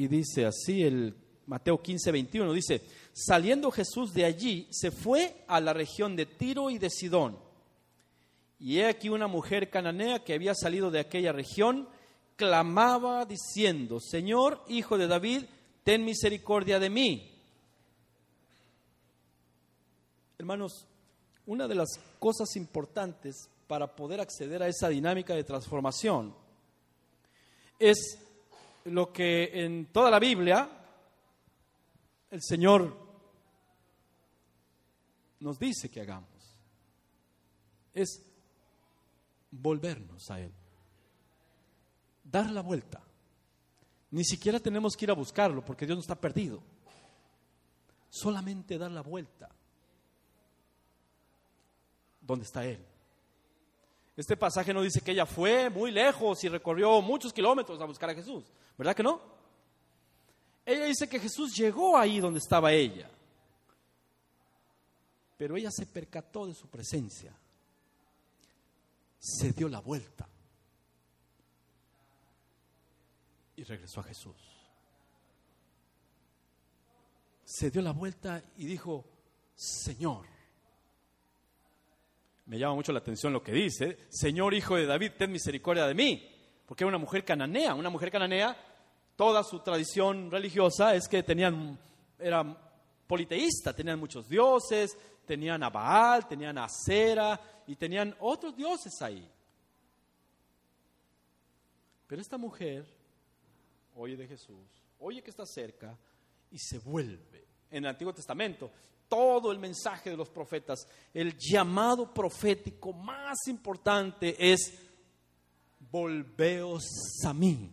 y 0.00 0.08
dice 0.08 0.46
así 0.46 0.82
el 0.82 1.14
Mateo 1.46 1.82
15, 1.82 2.12
21, 2.12 2.52
dice, 2.52 2.80
saliendo 3.12 3.70
Jesús 3.70 4.14
de 4.14 4.24
allí, 4.24 4.68
se 4.70 4.90
fue 4.90 5.44
a 5.48 5.60
la 5.60 5.72
región 5.72 6.14
de 6.14 6.24
Tiro 6.24 6.70
y 6.70 6.78
de 6.78 6.88
Sidón. 6.88 7.36
Y 8.60 8.78
he 8.78 8.86
aquí 8.86 9.08
una 9.08 9.26
mujer 9.26 9.70
cananea 9.70 10.22
que 10.22 10.34
había 10.34 10.54
salido 10.54 10.90
de 10.90 11.00
aquella 11.00 11.32
región, 11.32 11.88
clamaba 12.36 13.24
diciendo, 13.24 14.00
Señor, 14.00 14.62
hijo 14.68 14.98
de 14.98 15.08
David, 15.08 15.44
ten 15.82 16.04
misericordia 16.04 16.78
de 16.78 16.90
mí. 16.90 17.32
Hermanos, 20.38 20.86
una 21.46 21.66
de 21.66 21.74
las 21.74 21.98
cosas 22.18 22.54
importantes 22.56 23.48
para 23.66 23.94
poder 23.96 24.20
acceder 24.20 24.62
a 24.62 24.68
esa 24.68 24.88
dinámica 24.88 25.34
de 25.34 25.44
transformación 25.44 26.34
es 27.78 28.18
lo 28.84 29.12
que 29.12 29.50
en 29.64 29.86
toda 29.86 30.10
la 30.10 30.18
Biblia 30.18 30.68
el 32.30 32.42
Señor 32.42 32.96
nos 35.40 35.58
dice 35.58 35.88
que 35.88 36.02
hagamos. 36.02 36.28
Es 37.94 38.29
volvernos 39.50 40.30
a 40.30 40.40
Él. 40.40 40.52
Dar 42.24 42.50
la 42.50 42.62
vuelta. 42.62 43.02
Ni 44.10 44.24
siquiera 44.24 44.58
tenemos 44.58 44.96
que 44.96 45.04
ir 45.04 45.10
a 45.10 45.14
buscarlo 45.14 45.64
porque 45.64 45.86
Dios 45.86 45.96
no 45.96 46.02
está 46.02 46.14
perdido. 46.14 46.62
Solamente 48.08 48.78
dar 48.78 48.90
la 48.90 49.02
vuelta. 49.02 49.48
¿Dónde 52.20 52.44
está 52.44 52.64
Él? 52.64 52.84
Este 54.16 54.36
pasaje 54.36 54.74
no 54.74 54.82
dice 54.82 55.00
que 55.00 55.12
ella 55.12 55.26
fue 55.26 55.70
muy 55.70 55.90
lejos 55.90 56.42
y 56.44 56.48
recorrió 56.48 57.00
muchos 57.00 57.32
kilómetros 57.32 57.80
a 57.80 57.86
buscar 57.86 58.10
a 58.10 58.14
Jesús. 58.14 58.44
¿Verdad 58.76 58.94
que 58.94 59.02
no? 59.02 59.20
Ella 60.66 60.84
dice 60.84 61.08
que 61.08 61.18
Jesús 61.18 61.54
llegó 61.56 61.96
ahí 61.96 62.20
donde 62.20 62.38
estaba 62.38 62.72
ella. 62.72 63.08
Pero 65.36 65.56
ella 65.56 65.70
se 65.70 65.86
percató 65.86 66.46
de 66.46 66.54
su 66.54 66.68
presencia. 66.68 67.34
Se 69.20 69.52
dio 69.52 69.68
la 69.68 69.80
vuelta. 69.80 70.26
Y 73.54 73.64
regresó 73.64 74.00
a 74.00 74.04
Jesús. 74.04 74.34
Se 77.44 77.70
dio 77.70 77.82
la 77.82 77.92
vuelta 77.92 78.42
y 78.56 78.64
dijo, 78.64 79.04
Señor. 79.54 80.24
Me 82.46 82.58
llama 82.58 82.76
mucho 82.76 82.92
la 82.92 83.00
atención 83.00 83.32
lo 83.32 83.42
que 83.42 83.52
dice, 83.52 83.98
Señor 84.08 84.54
Hijo 84.54 84.74
de 84.74 84.86
David, 84.86 85.12
ten 85.18 85.30
misericordia 85.30 85.86
de 85.86 85.94
mí. 85.94 86.26
Porque 86.64 86.84
era 86.84 86.88
una 86.88 86.98
mujer 86.98 87.24
cananea. 87.24 87.74
Una 87.74 87.90
mujer 87.90 88.10
cananea 88.10 88.56
toda 89.16 89.44
su 89.44 89.60
tradición 89.60 90.30
religiosa 90.30 90.94
es 90.94 91.06
que 91.06 91.22
tenían, 91.22 91.78
eran 92.18 92.56
politeístas, 93.06 93.76
tenían 93.76 94.00
muchos 94.00 94.26
dioses, 94.26 94.96
tenían 95.26 95.62
a 95.62 95.68
Baal, 95.68 96.26
tenían 96.26 96.56
a 96.56 96.68
Cera 96.68 97.38
y 97.70 97.76
tenían 97.76 98.16
otros 98.18 98.56
dioses 98.56 99.00
ahí. 99.00 99.30
Pero 102.08 102.20
esta 102.20 102.36
mujer 102.36 102.84
oye 103.94 104.16
de 104.16 104.26
Jesús, 104.26 104.66
oye 104.98 105.22
que 105.22 105.30
está 105.30 105.46
cerca 105.46 105.96
y 106.50 106.58
se 106.58 106.80
vuelve. 106.80 107.46
En 107.70 107.84
el 107.84 107.90
Antiguo 107.90 108.12
Testamento, 108.12 108.72
todo 109.08 109.52
el 109.52 109.60
mensaje 109.60 110.10
de 110.10 110.16
los 110.16 110.28
profetas, 110.30 110.84
el 111.14 111.36
llamado 111.38 112.12
profético 112.12 112.92
más 112.92 113.38
importante 113.46 114.34
es 114.52 114.74
volveos 115.92 116.82
a 117.24 117.32
mí. 117.32 117.70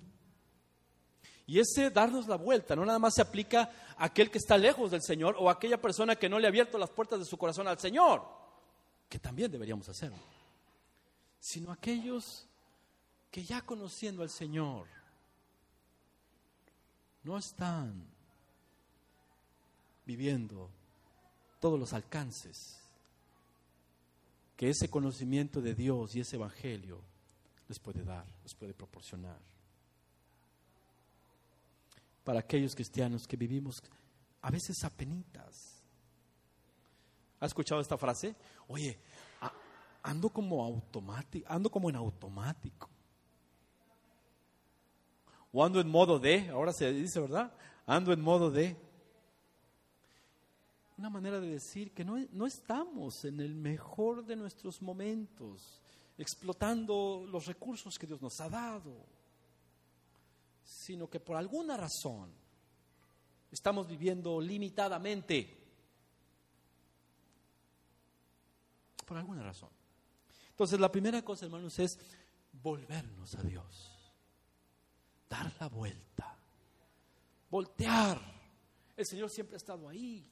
Y 1.47 1.59
ese 1.59 1.89
darnos 1.89 2.27
la 2.27 2.35
vuelta 2.35 2.75
no 2.75 2.85
nada 2.85 2.99
más 2.99 3.15
se 3.15 3.23
aplica 3.23 3.71
a 3.97 4.05
aquel 4.05 4.29
que 4.29 4.37
está 4.37 4.59
lejos 4.59 4.91
del 4.91 5.01
Señor 5.01 5.35
o 5.39 5.49
a 5.49 5.53
aquella 5.53 5.81
persona 5.81 6.17
que 6.17 6.29
no 6.29 6.37
le 6.37 6.45
ha 6.45 6.49
abierto 6.49 6.77
las 6.77 6.91
puertas 6.91 7.17
de 7.17 7.25
su 7.25 7.35
corazón 7.35 7.67
al 7.67 7.79
Señor, 7.79 8.36
que 9.09 9.19
también 9.19 9.51
deberíamos 9.51 9.87
hacerlo, 9.89 10.17
sino 11.39 11.71
aquellos 11.71 12.45
que 13.31 13.43
ya 13.43 13.61
conociendo 13.61 14.23
al 14.23 14.29
Señor 14.29 14.87
no 17.23 17.37
están 17.37 18.05
viviendo 20.05 20.69
todos 21.59 21.79
los 21.79 21.93
alcances 21.93 22.79
que 24.55 24.69
ese 24.69 24.89
conocimiento 24.89 25.61
de 25.61 25.75
Dios 25.75 26.15
y 26.15 26.21
ese 26.21 26.35
Evangelio 26.35 27.01
les 27.67 27.79
puede 27.79 28.03
dar, 28.03 28.25
les 28.43 28.55
puede 28.55 28.73
proporcionar 28.73 29.37
para 32.27 32.39
aquellos 32.41 32.75
cristianos 32.75 33.25
que 33.25 33.37
vivimos 33.37 33.81
a 34.41 34.51
veces 34.51 34.83
apenitas. 34.83 35.76
¿Has 37.39 37.49
escuchado 37.49 37.81
esta 37.81 37.97
frase? 37.97 38.35
Oye, 38.67 38.97
ando 40.01 40.29
como 40.29 40.63
automático, 40.63 41.45
ando 41.49 41.69
como 41.69 41.89
en 41.89 41.95
automático. 41.95 42.89
O 45.51 45.63
ando 45.63 45.79
en 45.79 45.87
modo 45.87 46.19
de, 46.19 46.49
ahora 46.49 46.73
se 46.73 46.91
dice, 46.91 47.19
¿verdad? 47.19 47.51
Ando 47.85 48.11
en 48.11 48.21
modo 48.21 48.49
de. 48.49 48.75
Una 50.97 51.09
manera 51.09 51.39
de 51.39 51.49
decir 51.49 51.93
que 51.93 52.03
no, 52.03 52.17
no 52.31 52.47
estamos 52.47 53.23
en 53.25 53.39
el 53.39 53.53
mejor 53.53 54.25
de 54.25 54.35
nuestros 54.35 54.81
momentos. 54.81 55.81
explotando 56.17 57.27
los 57.29 57.45
recursos 57.45 57.99
que 57.99 58.07
Dios 58.07 58.19
nos 58.21 58.41
ha 58.41 58.49
dado, 58.49 59.05
sino 60.63 61.07
que 61.07 61.19
por 61.19 61.37
alguna 61.37 61.77
razón 61.77 62.31
estamos 63.51 63.87
viviendo 63.87 64.41
limitadamente. 64.41 65.66
Por 69.07 69.17
alguna 69.17 69.41
razón. 69.41 69.69
Entonces, 70.49 70.81
la 70.81 70.91
primera 70.91 71.21
cosa, 71.21 71.45
hermanos, 71.45 71.79
es 71.79 71.97
volvernos 72.61 73.35
a 73.35 73.41
Dios. 73.41 74.13
Dar 75.29 75.49
la 75.61 75.69
vuelta. 75.69 76.37
Voltear. 77.49 78.19
El 78.97 79.05
Señor 79.05 79.29
siempre 79.29 79.55
ha 79.55 79.57
estado 79.57 79.87
ahí. 79.87 80.29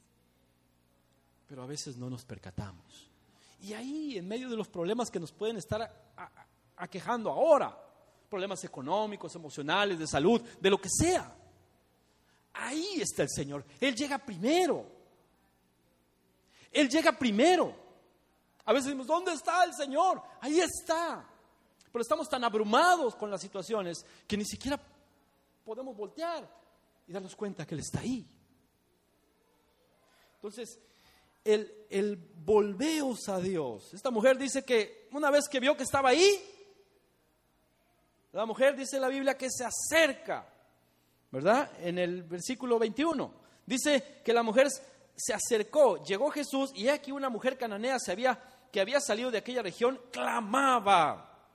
Pero 1.48 1.64
a 1.64 1.66
veces 1.66 1.96
no 1.96 2.10
nos 2.10 2.26
percatamos. 2.26 3.10
Y 3.62 3.72
ahí, 3.72 4.18
en 4.18 4.28
medio 4.28 4.50
de 4.50 4.58
los 4.58 4.68
problemas 4.68 5.10
que 5.10 5.22
nos 5.22 5.32
pueden 5.32 5.56
estar 5.56 6.14
aquejando 6.76 7.32
ahora, 7.32 7.82
problemas 8.30 8.62
económicos, 8.66 9.34
emocionales, 9.36 9.98
de 9.98 10.06
salud, 10.06 10.42
de 10.60 10.70
lo 10.70 10.78
que 10.82 10.90
sea, 10.90 11.34
ahí 12.52 13.00
está 13.00 13.24
el 13.24 13.30
Señor. 13.30 13.64
Él 13.80 13.96
llega 13.96 14.18
primero. 14.18 14.86
Él 16.74 16.90
llega 16.90 17.18
primero. 17.18 17.85
A 18.66 18.74
veces 18.74 18.88
decimos, 18.88 19.08
¿dónde 19.08 19.34
está 19.34 19.64
el 19.64 19.74
Señor? 19.74 20.22
Ahí 20.42 20.60
está. 20.60 21.26
Pero 21.92 22.02
estamos 22.02 22.28
tan 22.28 22.44
abrumados 22.44 23.16
con 23.16 23.30
las 23.30 23.40
situaciones 23.42 24.06
que 24.28 24.36
ni 24.36 24.46
siquiera 24.46 24.80
podemos 25.64 25.96
voltear 25.96 26.50
y 27.08 27.14
darnos 27.14 27.36
cuenta 27.36 27.66
que 27.66 27.76
Él 27.76 27.82
está 27.82 28.00
ahí. 28.00 28.28
Entonces, 30.36 30.80
el, 31.44 31.86
el 31.90 32.18
volveos 32.18 33.30
a 33.30 33.40
Dios. 33.40 33.94
Esta 33.94 34.10
mujer 34.10 34.38
dice 34.38 34.66
que 34.66 35.08
una 35.12 35.30
vez 35.30 35.48
que 35.48 35.60
vio 35.60 35.78
que 35.78 35.84
estaba 35.84 36.10
ahí, 36.10 36.44
la 38.32 38.46
mujer 38.46 38.76
dice 38.76 38.98
en 38.98 39.04
la 39.04 39.08
Biblia 39.08 39.38
que 39.38 39.50
se 39.50 39.64
acerca, 39.64 40.46
¿verdad? 41.32 41.72
En 41.80 41.98
el 41.98 42.24
versículo 42.24 42.78
21. 42.78 43.32
Dice 43.66 44.22
que 44.24 44.34
la 44.34 44.44
mujer 44.44 44.68
se 45.16 45.34
acercó, 45.34 46.04
llegó 46.04 46.30
Jesús 46.30 46.72
y 46.76 46.90
aquí 46.90 47.12
una 47.12 47.30
mujer 47.30 47.58
cananea 47.58 47.98
se 48.00 48.12
había 48.12 48.38
que 48.76 48.82
había 48.82 49.00
salido 49.00 49.32
de 49.32 49.38
aquella 49.38 49.62
región 49.62 49.98
clamaba, 50.12 51.48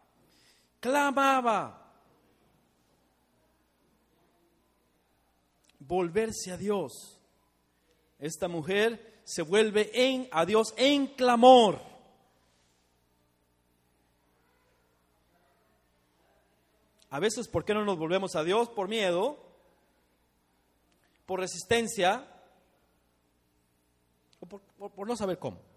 clamaba. 0.80 1.92
Volverse 5.80 6.50
a 6.50 6.56
Dios. 6.56 7.20
Esta 8.18 8.48
mujer 8.48 9.20
se 9.24 9.42
vuelve 9.42 9.90
en, 9.92 10.30
a 10.32 10.46
Dios 10.46 10.72
en 10.78 11.08
clamor. 11.08 11.82
A 17.10 17.20
veces, 17.20 17.48
¿por 17.48 17.66
qué 17.66 17.74
no 17.74 17.84
nos 17.84 17.98
volvemos 17.98 18.34
a 18.34 18.44
Dios? 18.44 18.70
Por 18.70 18.88
miedo, 18.88 19.36
por 21.26 21.40
resistencia, 21.40 22.26
o 24.40 24.46
por, 24.46 24.62
por 24.62 25.06
no 25.06 25.14
saber 25.18 25.38
cómo. 25.38 25.69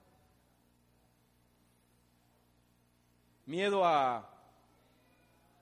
Miedo 3.45 3.85
a, 3.85 4.29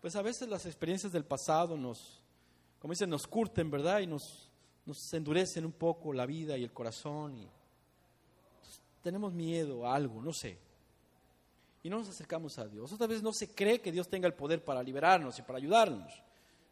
pues 0.01 0.15
a 0.15 0.21
veces 0.21 0.47
las 0.47 0.65
experiencias 0.65 1.11
del 1.11 1.25
pasado 1.25 1.77
nos, 1.77 2.21
como 2.79 2.93
dicen, 2.93 3.09
nos 3.09 3.27
curten, 3.27 3.69
¿verdad? 3.69 3.99
Y 3.99 4.07
nos, 4.07 4.49
nos 4.85 5.13
endurecen 5.13 5.65
un 5.65 5.71
poco 5.71 6.13
la 6.13 6.25
vida 6.25 6.57
y 6.57 6.63
el 6.63 6.71
corazón. 6.71 7.37
Y 7.37 7.47
tenemos 9.01 9.33
miedo 9.33 9.85
a 9.85 9.95
algo, 9.95 10.21
no 10.21 10.33
sé. 10.33 10.57
Y 11.83 11.89
no 11.89 11.99
nos 11.99 12.09
acercamos 12.09 12.57
a 12.59 12.67
Dios. 12.67 12.91
Otra 12.91 13.07
vez 13.07 13.23
no 13.23 13.33
se 13.33 13.53
cree 13.53 13.81
que 13.81 13.91
Dios 13.91 14.07
tenga 14.07 14.27
el 14.27 14.33
poder 14.33 14.63
para 14.63 14.83
liberarnos 14.83 15.37
y 15.39 15.41
para 15.41 15.57
ayudarnos. 15.57 16.23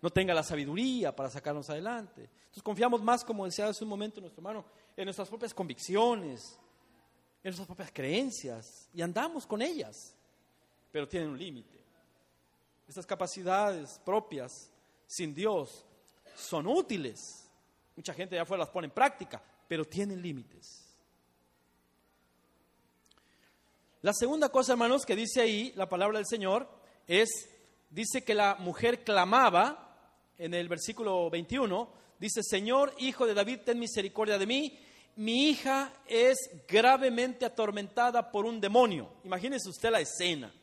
No 0.02 0.10
tenga 0.10 0.34
la 0.34 0.44
sabiduría 0.44 1.16
para 1.16 1.30
sacarnos 1.30 1.70
adelante. 1.70 2.22
Entonces 2.22 2.64
confiamos 2.64 3.02
más, 3.02 3.24
como 3.24 3.46
decía 3.46 3.68
hace 3.68 3.84
un 3.84 3.90
momento 3.90 4.22
nuestro 4.22 4.40
hermano, 4.42 4.66
en 4.96 5.06
nuestras 5.06 5.28
propias 5.28 5.54
convicciones, 5.54 6.60
en 7.44 7.50
nuestras 7.50 7.68
propias 7.68 7.92
creencias 7.92 8.90
y 8.94 9.02
andamos 9.02 9.46
con 9.46 9.62
ellas 9.62 10.16
pero 10.92 11.08
tienen 11.08 11.30
un 11.30 11.38
límite. 11.38 11.80
Estas 12.88 13.06
capacidades 13.06 14.00
propias 14.04 14.72
sin 15.06 15.34
Dios 15.34 15.86
son 16.36 16.68
útiles. 16.68 17.20
Mucha 17.96 18.14
gente 18.14 18.36
ya 18.36 18.44
afuera 18.44 18.64
las 18.64 18.74
pone 18.74 18.86
en 18.86 18.94
práctica, 18.94 19.42
pero 19.68 19.86
tienen 19.86 20.22
límites. 20.22 20.86
La 24.02 24.14
segunda 24.14 24.50
cosa, 24.50 24.72
hermanos, 24.72 25.06
que 25.06 25.16
dice 25.16 25.42
ahí 25.42 25.74
la 25.76 25.90
palabra 25.90 26.20
del 26.20 26.26
Señor 26.26 26.70
es, 27.06 27.50
dice 27.90 28.24
que 28.24 28.34
la 28.34 28.56
mujer 28.56 29.04
clamaba, 29.04 29.86
en 30.38 30.54
el 30.54 30.70
versículo 30.70 31.30
21, 31.30 31.92
dice, 32.18 32.42
Señor, 32.42 32.94
hijo 33.00 33.28
de 33.28 33.34
David, 33.34 33.60
ten 33.66 33.78
misericordia 33.78 34.38
de 34.38 34.48
mí. 34.48 34.80
Mi 35.18 35.50
hija 35.50 35.92
es 36.08 36.38
gravemente 36.66 37.46
atormentada 37.46 38.32
por 38.32 38.46
un 38.46 38.62
demonio. 38.62 39.12
Imagínese 39.26 39.70
usted 39.70 39.92
la 39.92 40.00
escena. 40.00 40.54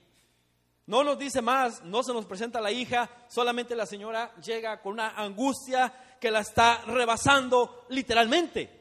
No 0.87 1.03
nos 1.03 1.19
dice 1.19 1.43
más, 1.43 1.83
no 1.83 2.03
se 2.03 2.13
nos 2.13 2.27
presenta 2.27 2.61
la 2.61 2.71
hija, 2.71 3.11
solamente 3.29 3.75
la 3.75 3.87
señora 3.87 4.33
llega 4.37 4.81
con 4.81 4.93
una 4.93 5.11
angustia 5.17 5.93
que 6.21 6.31
la 6.31 6.41
está 6.41 6.83
rebasando 6.87 7.87
literalmente 7.89 8.77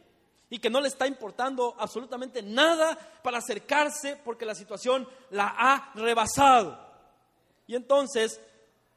y 0.50 0.60
que 0.60 0.70
no 0.70 0.82
le 0.82 0.88
está 0.88 1.08
importando 1.08 1.76
absolutamente 1.80 2.44
nada 2.44 2.96
para 3.24 3.39
acercarse 3.39 4.18
porque 4.24 4.46
la 4.46 4.54
situación 4.54 5.08
la 5.32 5.56
ha 5.58 5.91
rebasado. 5.96 6.80
Y 7.65 7.76
entonces, 7.76 8.39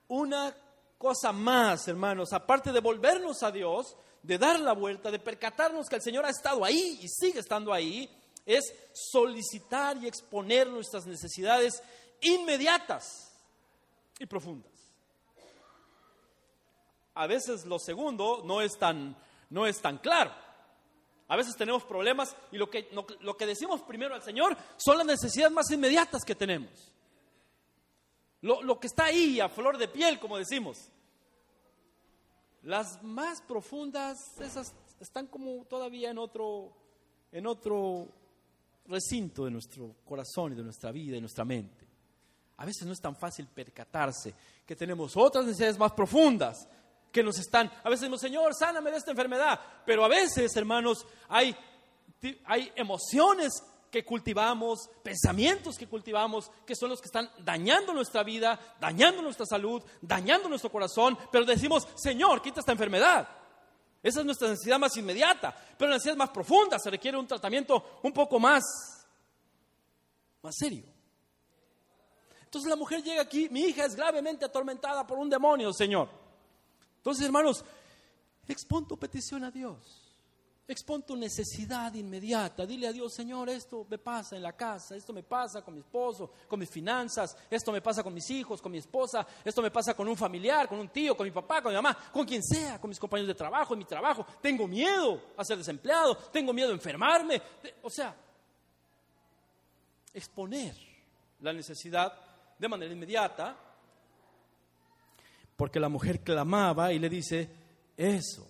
una 0.09 0.55
cosa 0.99 1.33
más, 1.33 1.89
hermanos, 1.89 2.35
aparte 2.35 2.73
de 2.73 2.81
volvernos 2.81 3.43
a 3.43 3.51
Dios, 3.51 3.97
de 4.23 4.37
dar 4.37 4.61
la 4.61 4.73
vuelta, 4.73 5.11
de 5.11 5.19
percatarnos 5.19 5.89
que 5.89 5.97
el 5.97 6.03
Señor 6.03 6.27
ha 6.27 6.31
estado 6.31 6.63
ahí 6.65 6.99
y 7.01 7.09
sigue 7.09 7.41
estando 7.41 7.73
ahí, 7.73 8.11
es 8.45 8.75
solicitar 8.93 9.97
y 9.97 10.07
exponer 10.07 10.67
nuestras 10.67 11.07
necesidades 11.07 11.83
inmediatas 12.21 13.33
y 14.19 14.27
profundas. 14.27 14.73
A 17.15 17.27
veces 17.27 17.67
lo 17.67 17.79
segundo 17.79 18.43
no 18.45 18.61
es 18.61 18.79
tan, 18.79 19.17
no 19.51 19.67
es 19.67 19.81
tan 19.81 19.99
claro. 19.99 20.33
A 21.27 21.37
veces 21.37 21.57
tenemos 21.57 21.85
problemas 21.85 22.35
y 22.53 22.57
lo 22.57 22.71
que, 22.71 22.89
lo, 23.21 23.37
que 23.37 23.47
decimos 23.47 23.83
primero 23.83 24.15
al 24.15 24.23
Señor 24.23 24.57
son 24.77 24.99
las 24.99 25.07
necesidades 25.07 25.53
más 25.53 25.71
inmediatas 25.71 26.25
que 26.25 26.35
tenemos. 26.35 26.71
Lo, 28.41 28.63
lo, 28.63 28.79
que 28.79 28.87
está 28.87 29.07
ahí 29.07 29.41
a 29.41 29.49
flor 29.49 29.79
de 29.79 29.89
piel, 29.89 30.21
como 30.21 30.39
decimos. 30.39 30.79
Las 32.63 33.03
más 33.03 33.43
profundas, 33.43 34.17
esas 34.41 34.73
están 35.01 35.27
como 35.27 35.65
todavía 35.65 36.11
en 36.11 36.19
otro, 36.19 36.73
en 37.33 37.47
otro 37.47 38.09
recinto 38.87 39.45
de 39.45 39.51
nuestro 39.51 39.97
corazón 40.05 40.53
y 40.53 40.57
de 40.57 40.63
nuestra 40.63 40.93
vida 40.93 41.17
y 41.17 41.21
nuestra 41.21 41.45
mente 41.45 41.88
a 42.59 42.65
veces 42.65 42.87
no 42.87 42.93
es 42.93 43.01
tan 43.01 43.17
fácil 43.17 43.47
percatarse 43.47 44.35
que 44.67 44.77
tenemos 44.77 45.17
otras 45.17 45.45
necesidades 45.45 45.79
más 45.79 45.93
profundas 45.93 46.69
que 47.13 47.23
nos 47.23 47.39
están, 47.39 47.69
a 47.69 47.89
veces 47.89 48.03
decimos, 48.03 48.21
Señor, 48.21 48.55
sáname 48.55 48.91
de 48.91 48.99
esta 48.99 49.13
enfermedad, 49.13 49.59
pero 49.87 50.05
a 50.05 50.09
veces, 50.09 50.55
hermanos, 50.57 51.07
hay, 51.29 51.57
hay 52.45 52.71
emociones 52.77 53.63
que 53.91 54.05
cultivamos, 54.05 54.91
pensamientos 55.03 55.79
que 55.79 55.87
cultivamos, 55.87 56.51
que 56.67 56.77
son 56.77 56.91
los 56.91 57.01
que 57.01 57.07
están 57.07 57.31
dañando 57.39 57.95
nuestra 57.95 58.23
vida, 58.23 58.59
dañando 58.79 59.23
nuestra 59.23 59.47
salud, 59.47 59.83
dañando 60.03 60.49
nuestro 60.49 60.71
corazón, 60.71 61.17
pero 61.33 61.47
decimos, 61.47 61.87
Señor, 61.95 62.43
quita 62.43 62.61
esta 62.61 62.73
enfermedad. 62.73 63.27
Esa 64.03 64.21
es 64.21 64.27
nuestra 64.27 64.49
necesidad 64.49 64.79
más 64.79 64.97
inmediata, 64.97 65.55
pero 65.79 65.89
la 65.89 65.97
necesidad 65.97 66.17
más 66.17 66.31
profunda 66.31 66.79
se 66.79 66.91
requiere 66.91 67.17
un 67.17 67.27
tratamiento 67.27 68.01
un 68.03 68.13
poco 68.13 68.39
más, 68.39 68.63
más 70.43 70.55
serio. 70.57 70.98
Entonces 72.49 72.71
la 72.71 72.77
mujer 72.77 73.03
llega 73.03 73.21
aquí, 73.21 73.47
mi 73.51 73.61
hija 73.61 73.85
es 73.85 73.95
gravemente 73.95 74.43
atormentada 74.43 75.07
por 75.07 75.19
un 75.19 75.29
demonio, 75.29 75.71
Señor. 75.71 76.09
Entonces, 76.97 77.27
hermanos, 77.27 77.63
expon 78.49 78.89
tu 78.89 78.99
petición 78.99 79.45
a 79.45 79.51
Dios. 79.51 79.77
Expon 80.67 81.03
tu 81.03 81.15
necesidad 81.15 81.93
inmediata. 81.93 82.65
Dile 82.65 82.89
a 82.89 82.93
Dios, 82.93 83.13
Señor, 83.13 83.51
esto 83.51 83.87
me 83.91 83.99
pasa 83.99 84.35
en 84.35 84.43
la 84.43 84.55
casa, 84.57 84.97
esto 84.97 85.13
me 85.13 85.23
pasa 85.23 85.61
con 85.61 85.75
mi 85.75 85.81
esposo, 85.81 86.31
con 86.49 86.59
mis 86.59 86.71
finanzas, 86.71 87.37
esto 87.51 87.71
me 87.71 87.83
pasa 87.83 88.03
con 88.03 88.15
mis 88.15 88.31
hijos, 88.31 88.63
con 88.63 88.73
mi 88.73 88.79
esposa, 88.79 89.27
esto 89.45 89.61
me 89.61 89.71
pasa 89.71 89.93
con 89.93 90.09
un 90.09 90.17
familiar, 90.17 90.67
con 90.71 90.79
un 90.79 90.89
tío, 90.89 91.15
con 91.15 91.27
mi 91.27 91.31
papá, 91.31 91.61
con 91.61 91.71
mi 91.71 91.77
mamá, 91.77 91.99
con 92.11 92.25
quien 92.25 92.43
sea, 92.43 92.81
con 92.81 92.89
mis 92.89 92.99
compañeros 92.99 93.29
de 93.29 93.35
trabajo, 93.35 93.75
en 93.75 93.81
mi 93.81 93.85
trabajo. 93.85 94.25
Tengo 94.41 94.67
miedo 94.67 95.21
a 95.37 95.45
ser 95.45 95.59
desempleado, 95.59 96.17
tengo 96.33 96.55
miedo 96.55 96.71
a 96.71 96.75
enfermarme. 96.75 97.43
O 97.83 97.91
sea, 97.91 98.17
exponer 100.15 100.75
la 101.41 101.53
necesidad 101.53 102.28
de 102.59 102.69
manera 102.69 102.93
inmediata, 102.93 103.57
porque 105.57 105.81
la 105.81 105.89
mujer 105.89 106.21
clamaba 106.21 106.93
y 106.93 106.99
le 106.99 107.09
dice, 107.09 107.51
eso. 107.97 108.47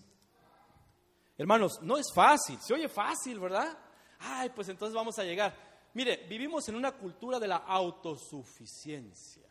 Hermanos, 1.36 1.80
no 1.82 1.96
es 1.96 2.12
fácil, 2.12 2.58
se 2.60 2.74
oye 2.74 2.88
fácil, 2.88 3.38
¿verdad? 3.38 3.76
Ay, 4.18 4.50
pues 4.50 4.68
entonces 4.68 4.94
vamos 4.94 5.18
a 5.18 5.24
llegar. 5.24 5.54
Mire, 5.94 6.26
vivimos 6.28 6.68
en 6.68 6.74
una 6.74 6.92
cultura 6.92 7.38
de 7.38 7.48
la 7.48 7.56
autosuficiencia. 7.56 9.48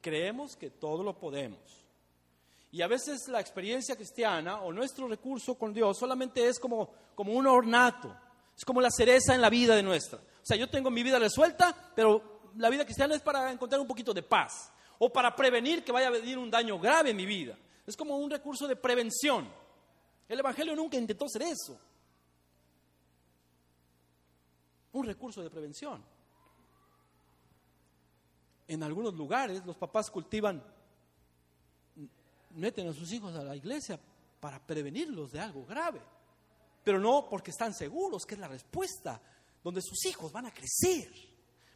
Creemos 0.00 0.56
que 0.56 0.70
todo 0.70 1.02
lo 1.02 1.18
podemos. 1.18 1.60
Y 2.70 2.82
a 2.82 2.86
veces 2.86 3.26
la 3.28 3.40
experiencia 3.40 3.96
cristiana 3.96 4.60
o 4.60 4.72
nuestro 4.72 5.08
recurso 5.08 5.56
con 5.56 5.72
Dios 5.72 5.98
solamente 5.98 6.46
es 6.46 6.60
como, 6.60 6.90
como 7.14 7.32
un 7.32 7.46
ornato, 7.46 8.14
es 8.56 8.64
como 8.64 8.80
la 8.80 8.90
cereza 8.90 9.34
en 9.34 9.40
la 9.40 9.48
vida 9.48 9.74
de 9.74 9.82
nuestra. 9.82 10.18
O 10.18 10.44
sea, 10.44 10.56
yo 10.56 10.68
tengo 10.68 10.90
mi 10.90 11.02
vida 11.02 11.18
resuelta, 11.18 11.92
pero 11.94 12.37
la 12.58 12.70
vida 12.70 12.84
cristiana 12.84 13.14
es 13.14 13.22
para 13.22 13.50
encontrar 13.52 13.80
un 13.80 13.86
poquito 13.86 14.12
de 14.12 14.22
paz 14.22 14.72
o 14.98 15.10
para 15.12 15.34
prevenir 15.34 15.84
que 15.84 15.92
vaya 15.92 16.08
a 16.08 16.10
venir 16.10 16.36
un 16.36 16.50
daño 16.50 16.78
grave 16.78 17.10
en 17.10 17.16
mi 17.16 17.24
vida. 17.24 17.56
Es 17.86 17.96
como 17.96 18.16
un 18.16 18.30
recurso 18.30 18.66
de 18.66 18.76
prevención. 18.76 19.48
El 20.28 20.40
Evangelio 20.40 20.74
nunca 20.74 20.96
intentó 20.96 21.28
ser 21.28 21.42
eso. 21.42 21.78
Un 24.92 25.06
recurso 25.06 25.40
de 25.40 25.50
prevención. 25.50 26.04
En 28.66 28.82
algunos 28.82 29.14
lugares 29.14 29.64
los 29.64 29.76
papás 29.76 30.10
cultivan, 30.10 30.62
meten 32.50 32.88
a 32.88 32.92
sus 32.92 33.10
hijos 33.12 33.34
a 33.36 33.44
la 33.44 33.56
iglesia 33.56 33.98
para 34.40 34.58
prevenirlos 34.58 35.30
de 35.30 35.40
algo 35.40 35.64
grave. 35.64 36.02
Pero 36.82 36.98
no 36.98 37.28
porque 37.30 37.52
están 37.52 37.72
seguros 37.72 38.26
que 38.26 38.34
es 38.34 38.40
la 38.40 38.48
respuesta, 38.48 39.20
donde 39.62 39.80
sus 39.80 40.04
hijos 40.06 40.32
van 40.32 40.46
a 40.46 40.52
crecer 40.52 41.28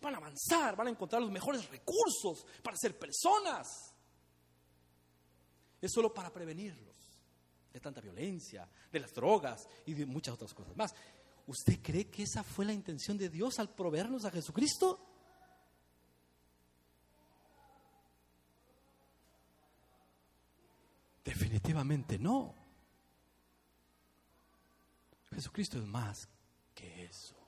van 0.03 0.15
a 0.15 0.19
avanzar, 0.19 0.77
van 0.77 0.88
a 0.88 0.91
encontrar 0.91 1.23
los 1.23 1.31
mejores 1.31 1.69
recursos 1.71 2.45
para 2.62 2.77
ser 2.77 2.99
personas. 2.99 3.95
Es 5.81 5.91
solo 5.93 6.12
para 6.12 6.33
prevenirlos 6.33 6.93
de 7.73 7.81
tanta 7.81 8.01
violencia, 8.01 8.69
de 8.91 9.01
las 9.01 9.15
drogas 9.15 9.67
y 9.87 9.95
de 9.95 10.05
muchas 10.05 10.35
otras 10.35 10.53
cosas 10.53 10.77
más. 10.77 10.95
¿Usted 11.47 11.81
cree 11.83 12.09
que 12.09 12.25
esa 12.25 12.43
fue 12.45 12.65
la 12.65 12.73
intención 12.73 13.17
de 13.17 13.29
Dios 13.29 13.59
al 13.59 13.75
proveernos 13.75 14.25
a 14.25 14.31
Jesucristo? 14.31 15.09
Definitivamente 21.25 22.19
no. 22.19 22.55
Jesucristo 25.31 25.79
es 25.79 25.87
más 25.87 26.29
que 26.75 27.05
eso. 27.05 27.41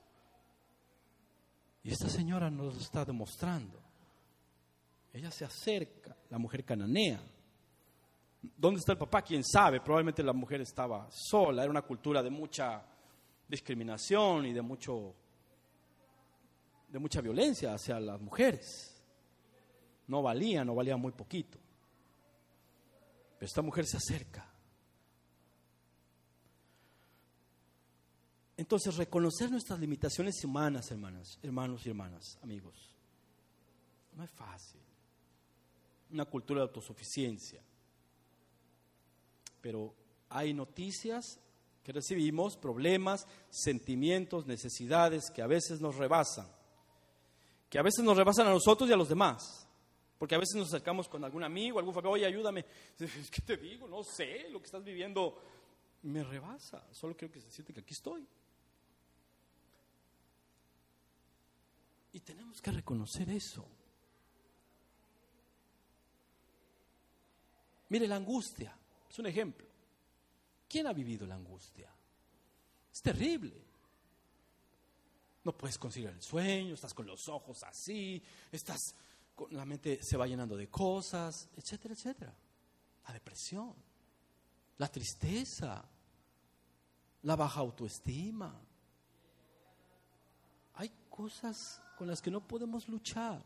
Y 1.85 1.91
esta 1.91 2.09
señora 2.09 2.49
nos 2.49 2.73
lo 2.73 2.81
está 2.81 3.05
demostrando. 3.05 3.79
Ella 5.13 5.29
se 5.29 5.45
acerca, 5.45 6.17
la 6.31 6.39
mujer 6.39 6.65
cananea. 6.65 7.21
¿Dónde 8.57 8.79
está 8.79 8.93
el 8.93 8.97
papá? 8.97 9.21
¿Quién 9.21 9.43
sabe? 9.43 9.79
Probablemente 9.81 10.23
la 10.23 10.33
mujer 10.33 10.61
estaba 10.61 11.07
sola. 11.11 11.61
Era 11.61 11.69
una 11.69 11.83
cultura 11.83 12.23
de 12.23 12.31
mucha 12.31 12.83
discriminación 13.47 14.47
y 14.47 14.53
de 14.53 14.63
mucho 14.63 15.13
de 16.87 16.97
mucha 16.97 17.21
violencia 17.21 17.75
hacia 17.75 17.99
las 17.99 18.19
mujeres. 18.19 18.99
No 20.07 20.23
valía, 20.23 20.65
no 20.65 20.73
valía 20.73 20.97
muy 20.97 21.11
poquito. 21.11 21.59
Pero 23.37 23.45
esta 23.45 23.61
mujer 23.61 23.85
se 23.85 23.97
acerca 23.97 24.54
Entonces, 28.57 28.95
reconocer 28.95 29.51
nuestras 29.51 29.79
limitaciones 29.79 30.43
humanas, 30.43 30.89
hermanas, 30.91 31.37
hermanos 31.43 31.85
y 31.85 31.89
hermanas, 31.89 32.37
amigos, 32.41 32.95
no 34.15 34.23
es 34.23 34.31
fácil. 34.31 34.79
Una 36.11 36.25
cultura 36.25 36.61
de 36.61 36.67
autosuficiencia. 36.67 37.61
Pero 39.61 39.93
hay 40.29 40.53
noticias 40.53 41.39
que 41.83 41.91
recibimos, 41.91 42.55
problemas, 42.55 43.27
sentimientos, 43.49 44.45
necesidades 44.45 45.29
que 45.31 45.41
a 45.41 45.47
veces 45.47 45.81
nos 45.81 45.95
rebasan. 45.95 46.47
Que 47.69 47.77
a 47.77 47.83
veces 47.83 48.05
nos 48.05 48.15
rebasan 48.15 48.47
a 48.47 48.51
nosotros 48.51 48.89
y 48.89 48.93
a 48.93 48.97
los 48.97 49.09
demás. 49.09 49.67
Porque 50.17 50.35
a 50.35 50.39
veces 50.39 50.55
nos 50.55 50.69
acercamos 50.69 51.09
con 51.09 51.23
algún 51.25 51.43
amigo, 51.43 51.77
algún 51.77 51.93
familiar, 51.93 52.13
oye, 52.13 52.25
ayúdame. 52.25 52.65
¿Qué 52.97 53.41
te 53.45 53.57
digo? 53.57 53.87
No 53.87 54.03
sé, 54.03 54.47
lo 54.49 54.59
que 54.59 54.65
estás 54.65 54.83
viviendo 54.83 55.37
me 56.03 56.23
rebasa. 56.23 56.87
Solo 56.91 57.17
quiero 57.17 57.33
que 57.33 57.41
se 57.41 57.51
siente 57.51 57.73
que 57.73 57.81
aquí 57.81 57.93
estoy. 57.93 58.25
Y 62.15 62.21
tenemos 62.21 62.61
que 62.61 62.71
reconocer 62.71 63.29
eso. 63.29 63.67
Mire 67.89 68.07
la 68.07 68.15
angustia, 68.15 68.73
es 69.09 69.19
un 69.19 69.25
ejemplo. 69.25 69.67
¿Quién 70.65 70.87
ha 70.87 70.93
vivido 70.93 71.27
la 71.27 71.35
angustia? 71.35 71.93
Es 72.89 73.01
terrible. 73.01 73.61
No 75.43 75.57
puedes 75.57 75.77
conseguir 75.77 76.07
el 76.07 76.21
sueño, 76.21 76.75
estás 76.75 76.93
con 76.93 77.05
los 77.05 77.27
ojos 77.27 77.61
así, 77.63 78.23
estás 78.49 78.95
con 79.35 79.53
la 79.53 79.65
mente 79.65 80.01
se 80.01 80.15
va 80.15 80.25
llenando 80.25 80.55
de 80.55 80.69
cosas, 80.69 81.49
etcétera, 81.57 81.95
etcétera. 81.95 82.33
La 83.09 83.13
depresión, 83.13 83.75
la 84.77 84.87
tristeza, 84.87 85.83
la 87.23 87.35
baja 87.35 87.59
autoestima. 87.59 88.57
Hay 90.75 90.89
cosas 91.09 91.81
con 91.95 92.07
las 92.07 92.21
que 92.21 92.31
no 92.31 92.45
podemos 92.45 92.87
luchar 92.87 93.41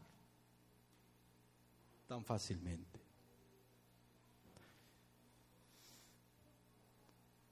tan 2.08 2.26
fácilmente. 2.26 3.00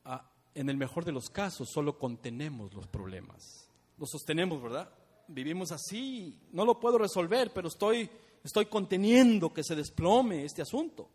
Ah, 0.05 0.29
en 0.55 0.69
el 0.69 0.77
mejor 0.77 1.05
de 1.05 1.12
los 1.12 1.29
casos, 1.29 1.69
solo 1.69 1.99
contenemos 1.99 2.73
los 2.73 2.88
problemas. 2.88 3.69
Los 3.97 4.10
sostenemos, 4.10 4.62
¿verdad? 4.62 4.89
Vivimos 5.27 5.71
así, 5.71 6.39
no 6.51 6.65
lo 6.65 6.79
puedo 6.79 6.97
resolver, 6.97 7.51
pero 7.53 7.67
estoy, 7.67 8.10
estoy 8.43 8.65
conteniendo 8.65 9.53
que 9.53 9.63
se 9.63 9.75
desplome 9.75 10.43
este 10.45 10.62
asunto. 10.62 11.10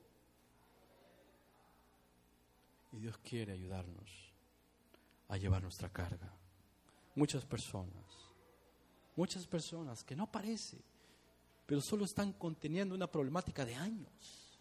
Y 2.92 2.98
Dios 2.98 3.18
quiere 3.18 3.52
ayudarnos 3.52 4.32
a 5.28 5.36
llevar 5.38 5.62
nuestra 5.62 5.88
carga. 5.88 6.30
Muchas 7.14 7.44
personas 7.44 8.21
Muchas 9.16 9.46
personas 9.46 10.02
que 10.04 10.16
no 10.16 10.30
parece, 10.30 10.78
pero 11.66 11.80
solo 11.80 12.04
están 12.04 12.32
conteniendo 12.32 12.94
una 12.94 13.06
problemática 13.06 13.64
de 13.64 13.74
años. 13.74 14.58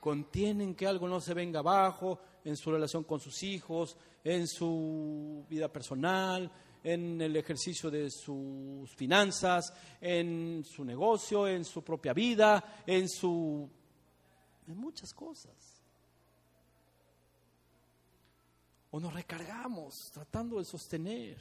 Contienen 0.00 0.74
que 0.74 0.86
algo 0.86 1.08
no 1.08 1.20
se 1.20 1.34
venga 1.34 1.58
abajo 1.58 2.20
en 2.44 2.56
su 2.56 2.70
relación 2.70 3.02
con 3.04 3.18
sus 3.18 3.42
hijos, 3.42 3.96
en 4.22 4.46
su 4.46 5.44
vida 5.48 5.70
personal, 5.72 6.50
en 6.84 7.20
el 7.20 7.36
ejercicio 7.36 7.90
de 7.90 8.10
sus 8.10 8.94
finanzas, 8.94 9.72
en 10.00 10.64
su 10.64 10.84
negocio, 10.84 11.48
en 11.48 11.64
su 11.64 11.82
propia 11.82 12.12
vida, 12.12 12.82
en 12.86 13.08
su 13.08 13.68
en 14.68 14.76
muchas 14.76 15.12
cosas. 15.12 15.82
O 18.90 19.00
nos 19.00 19.12
recargamos 19.12 20.10
tratando 20.12 20.58
de 20.58 20.64
sostener 20.64 21.38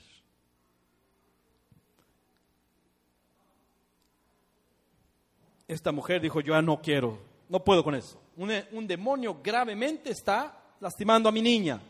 esta 5.67 5.91
mujer 5.91 6.21
dijo, 6.21 6.39
yo 6.41 6.53
ya 6.53 6.62
no 6.62 6.82
quiero, 6.82 7.19
no 7.49 7.63
puedo 7.63 7.84
con 7.84 7.95
eso. 7.95 8.21
Un, 8.38 8.88
demonio 8.88 9.39
gravemente 9.43 10.12
está 10.12 10.58
lastimando 10.80 11.27
a 11.27 11.32
mi 11.32 11.41
niña. 11.41 11.82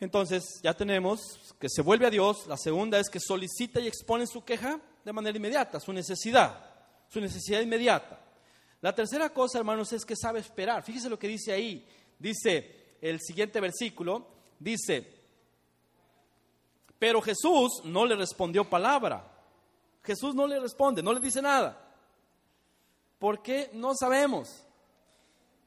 Entonces 0.00 0.60
ya 0.62 0.74
tenemos 0.74 1.54
que 1.58 1.68
se 1.70 1.82
vuelve 1.82 2.06
a 2.06 2.10
Dios. 2.10 2.46
La 2.46 2.56
segunda 2.56 2.98
es 2.98 3.08
que 3.08 3.20
solicita 3.20 3.80
y 3.80 3.86
expone 3.86 4.26
su 4.26 4.44
queja 4.44 4.80
de 5.04 5.12
manera 5.12 5.36
inmediata, 5.36 5.80
su 5.80 5.92
necesidad, 5.92 6.58
su 7.08 7.20
necesidad 7.20 7.60
inmediata. 7.60 8.20
La 8.80 8.94
tercera 8.94 9.30
cosa, 9.30 9.58
hermanos, 9.58 9.92
es 9.92 10.04
que 10.04 10.16
sabe 10.16 10.40
esperar. 10.40 10.82
Fíjese 10.82 11.08
lo 11.08 11.18
que 11.18 11.28
dice 11.28 11.52
ahí. 11.52 11.86
Dice 12.18 12.96
el 13.00 13.20
siguiente 13.20 13.60
versículo, 13.60 14.26
dice, 14.58 15.14
pero 16.98 17.22
Jesús 17.22 17.82
no 17.84 18.04
le 18.04 18.16
respondió 18.16 18.68
palabra. 18.68 19.33
Jesús 20.04 20.34
no 20.34 20.46
le 20.46 20.60
responde, 20.60 21.02
no 21.02 21.12
le 21.12 21.20
dice 21.20 21.40
nada. 21.40 21.80
¿Por 23.18 23.42
qué? 23.42 23.70
No 23.72 23.94
sabemos. 23.94 24.64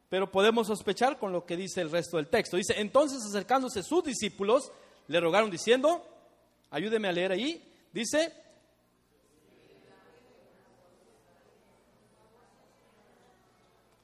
Pero 0.10 0.32
podemos 0.32 0.67
sospechar 0.67 1.17
con 1.17 1.32
lo 1.32 1.45
que 1.45 1.58
dice 1.58 1.82
el 1.82 1.89
resto 1.89 2.17
del 2.17 2.28
texto. 2.28 2.56
Dice, 2.56 2.80
entonces 2.80 3.19
acercándose 3.28 3.82
sus 3.82 4.04
discípulos, 4.04 4.71
le 5.08 5.19
rogaron 5.19 5.50
diciendo, 5.50 6.06
ayúdeme 6.69 7.08
a 7.08 7.12
leer 7.12 7.32
ahí, 7.32 7.67
dice, 7.91 8.32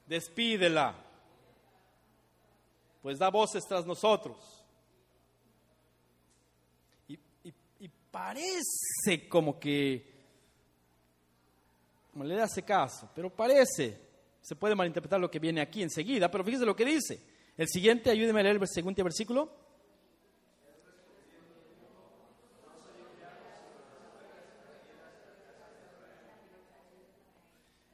despídela, 0.07 0.95
pues 3.03 3.19
da 3.19 3.29
voces 3.29 3.63
tras 3.67 3.85
nosotros. 3.85 4.37
Y, 7.07 7.19
y 7.79 7.87
parece 8.11 9.29
como 9.29 9.59
que 9.59 10.12
como 12.13 12.25
le 12.25 12.39
hace 12.39 12.61
caso, 12.61 13.09
pero 13.15 13.31
parece, 13.31 13.99
se 14.39 14.55
puede 14.55 14.75
malinterpretar 14.75 15.19
lo 15.19 15.31
que 15.31 15.39
viene 15.39 15.61
aquí 15.61 15.81
enseguida, 15.81 16.29
pero 16.29 16.43
fíjese 16.43 16.63
lo 16.63 16.75
que 16.75 16.85
dice. 16.85 17.19
El 17.57 17.67
siguiente, 17.67 18.11
ayúdeme 18.11 18.39
a 18.39 18.43
leer 18.43 18.57
el 18.61 18.67
siguiente 18.67 19.01
versículo. 19.01 19.51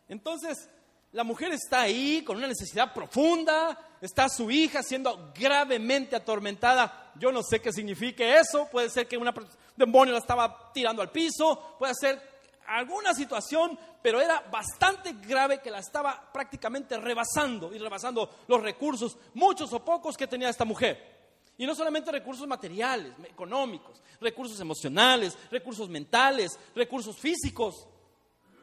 Entonces, 0.09 0.69
la 1.13 1.23
mujer 1.23 1.53
está 1.53 1.81
ahí 1.81 2.21
con 2.25 2.35
una 2.35 2.47
necesidad 2.47 2.93
profunda, 2.93 3.79
está 4.01 4.27
su 4.27 4.51
hija 4.51 4.83
siendo 4.83 5.31
gravemente 5.33 6.17
atormentada. 6.17 7.13
Yo 7.15 7.31
no 7.31 7.41
sé 7.41 7.61
qué 7.61 7.71
signifique 7.71 8.35
eso, 8.35 8.67
puede 8.69 8.89
ser 8.89 9.07
que 9.07 9.17
un 9.17 9.31
demonio 9.77 10.13
la 10.13 10.19
estaba 10.19 10.73
tirando 10.73 11.01
al 11.01 11.09
piso, 11.09 11.77
puede 11.79 11.93
ser 11.95 12.28
alguna 12.77 13.13
situación, 13.13 13.77
pero 14.01 14.21
era 14.21 14.41
bastante 14.41 15.13
grave 15.13 15.59
que 15.59 15.71
la 15.71 15.79
estaba 15.79 16.31
prácticamente 16.31 16.97
rebasando 16.97 17.73
y 17.73 17.79
rebasando 17.79 18.29
los 18.47 18.61
recursos, 18.61 19.17
muchos 19.33 19.73
o 19.73 19.83
pocos 19.83 20.15
que 20.15 20.27
tenía 20.27 20.49
esta 20.49 20.65
mujer. 20.65 21.19
Y 21.57 21.65
no 21.65 21.75
solamente 21.75 22.11
recursos 22.11 22.47
materiales, 22.47 23.13
económicos, 23.25 24.01
recursos 24.21 24.59
emocionales, 24.59 25.37
recursos 25.51 25.89
mentales, 25.89 26.57
recursos 26.73 27.17
físicos, 27.17 27.85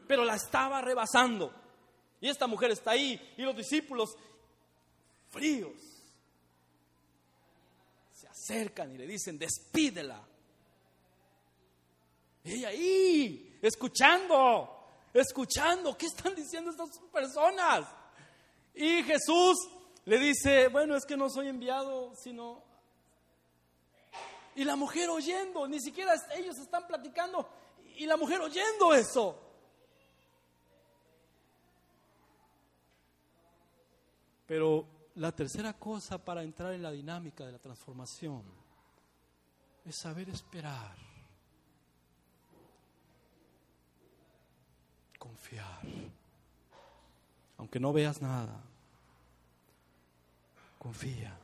pero 0.07 0.23
la 0.23 0.35
estaba 0.35 0.81
rebasando. 0.81 1.53
Y 2.19 2.29
esta 2.29 2.47
mujer 2.47 2.71
está 2.71 2.91
ahí 2.91 3.35
y 3.37 3.43
los 3.43 3.55
discípulos 3.55 4.17
fríos 5.29 5.75
se 8.13 8.27
acercan 8.27 8.95
y 8.95 8.97
le 8.97 9.05
dicen, 9.05 9.37
despídela. 9.37 10.19
Y 12.43 12.53
ella 12.53 12.69
ahí, 12.69 13.46
escuchando, 13.61 14.69
escuchando, 15.13 15.97
¿qué 15.97 16.05
están 16.05 16.35
diciendo 16.35 16.71
estas 16.71 16.89
personas? 17.11 17.87
Y 18.73 19.03
Jesús 19.03 19.57
le 20.05 20.17
dice, 20.19 20.67
bueno, 20.67 20.95
es 20.95 21.05
que 21.05 21.17
no 21.17 21.29
soy 21.29 21.47
enviado, 21.47 22.13
sino 22.15 22.67
y 24.57 24.63
la 24.63 24.75
mujer 24.75 25.07
oyendo, 25.11 25.67
ni 25.67 25.79
siquiera 25.79 26.13
ellos 26.35 26.57
están 26.57 26.87
platicando, 26.87 27.47
y 27.95 28.07
la 28.07 28.17
mujer 28.17 28.41
oyendo 28.41 28.91
eso. 28.91 29.39
Pero 34.47 34.87
la 35.15 35.31
tercera 35.31 35.73
cosa 35.73 36.17
para 36.17 36.41
entrar 36.41 36.73
en 36.73 36.81
la 36.81 36.91
dinámica 36.91 37.45
de 37.45 37.51
la 37.51 37.59
transformación 37.59 38.43
es 39.85 39.95
saber 39.95 40.29
esperar, 40.29 40.95
confiar, 45.27 45.81
aunque 47.57 47.79
no 47.79 47.91
veas 47.91 48.21
nada, 48.21 48.61
confía 50.79 51.37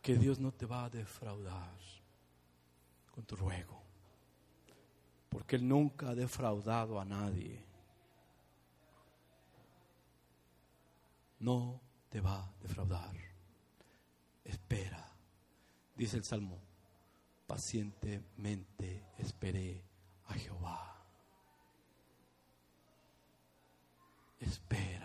que 0.00 0.16
Dios 0.16 0.38
no 0.38 0.50
te 0.50 0.64
va 0.64 0.84
a 0.84 0.90
defraudar 0.90 1.76
con 3.14 3.24
tu 3.24 3.36
ruego, 3.36 3.82
porque 5.28 5.56
Él 5.56 5.68
nunca 5.68 6.10
ha 6.10 6.14
defraudado 6.14 6.98
a 6.98 7.04
nadie. 7.04 7.62
No 11.38 11.80
te 12.08 12.20
va 12.20 12.38
a 12.38 12.52
defraudar. 12.62 13.14
Espera, 14.44 15.06
dice 15.96 16.16
el 16.16 16.24
Salmo, 16.24 16.58
pacientemente 17.46 19.04
esperé 19.18 19.82
a 20.28 20.34
Jehová. 20.34 21.01
Espera 24.42 25.02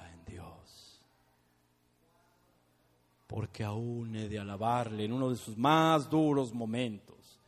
porque 3.28 3.64
aún 3.64 4.16
he 4.16 4.30
de 4.30 4.40
alabarle 4.40 5.04
en 5.04 5.12
uno 5.12 5.30
de 5.30 5.36
sus 5.36 5.58
más 5.58 6.10
duros 6.10 6.54
momentos. 6.54 7.40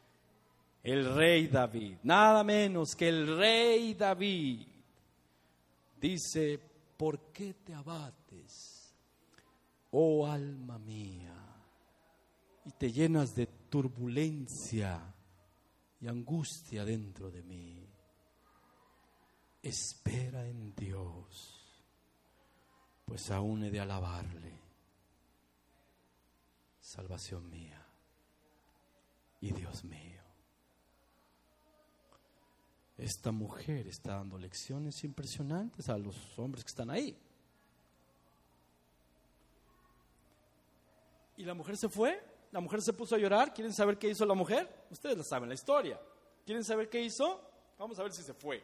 El 0.83 1.15
rey 1.15 1.47
David, 1.47 1.97
nada 2.03 2.43
menos 2.43 2.95
que 2.95 3.07
el 3.07 3.37
rey 3.37 3.93
David, 3.93 4.67
dice, 5.99 6.59
¿por 6.97 7.31
qué 7.31 7.55
te 7.55 7.73
abates, 7.73 8.93
oh 9.91 10.27
alma 10.27 10.77
mía? 10.77 11.33
Y 12.65 12.71
te 12.71 12.91
llenas 12.91 13.33
de 13.33 13.47
turbulencia 13.47 15.01
y 16.01 16.07
angustia 16.07 16.83
dentro 16.85 17.31
de 17.31 17.41
mí. 17.41 17.89
Espera 19.61 20.47
en 20.47 20.73
Dios, 20.75 21.58
pues 23.09 23.31
aún 23.31 23.63
he 23.63 23.71
de 23.71 23.79
alabarle 23.79 24.53
salvación 26.79 27.49
mía 27.49 27.83
y 29.41 29.51
Dios 29.51 29.83
mío. 29.83 30.21
Esta 32.97 33.31
mujer 33.31 33.87
está 33.87 34.17
dando 34.17 34.37
lecciones 34.37 35.03
impresionantes 35.03 35.89
a 35.89 35.97
los 35.97 36.37
hombres 36.37 36.63
que 36.63 36.69
están 36.69 36.91
ahí. 36.91 37.17
Y 41.37 41.45
la 41.45 41.55
mujer 41.55 41.77
se 41.77 41.89
fue, 41.89 42.21
la 42.51 42.59
mujer 42.59 42.81
se 42.81 42.93
puso 42.93 43.15
a 43.15 43.17
llorar. 43.17 43.53
¿Quieren 43.53 43.73
saber 43.73 43.97
qué 43.97 44.09
hizo 44.09 44.25
la 44.25 44.35
mujer? 44.35 44.85
Ustedes 44.91 45.17
la 45.17 45.23
saben, 45.23 45.49
la 45.49 45.55
historia. 45.55 45.99
¿Quieren 46.45 46.63
saber 46.63 46.89
qué 46.89 47.01
hizo? 47.01 47.41
Vamos 47.79 47.97
a 47.97 48.03
ver 48.03 48.11
si 48.11 48.21
se 48.21 48.35
fue 48.35 48.61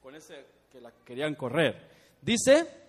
con 0.00 0.14
ese 0.14 0.46
que 0.70 0.80
la 0.80 0.92
querían 1.04 1.34
correr. 1.34 2.18
Dice, 2.20 2.87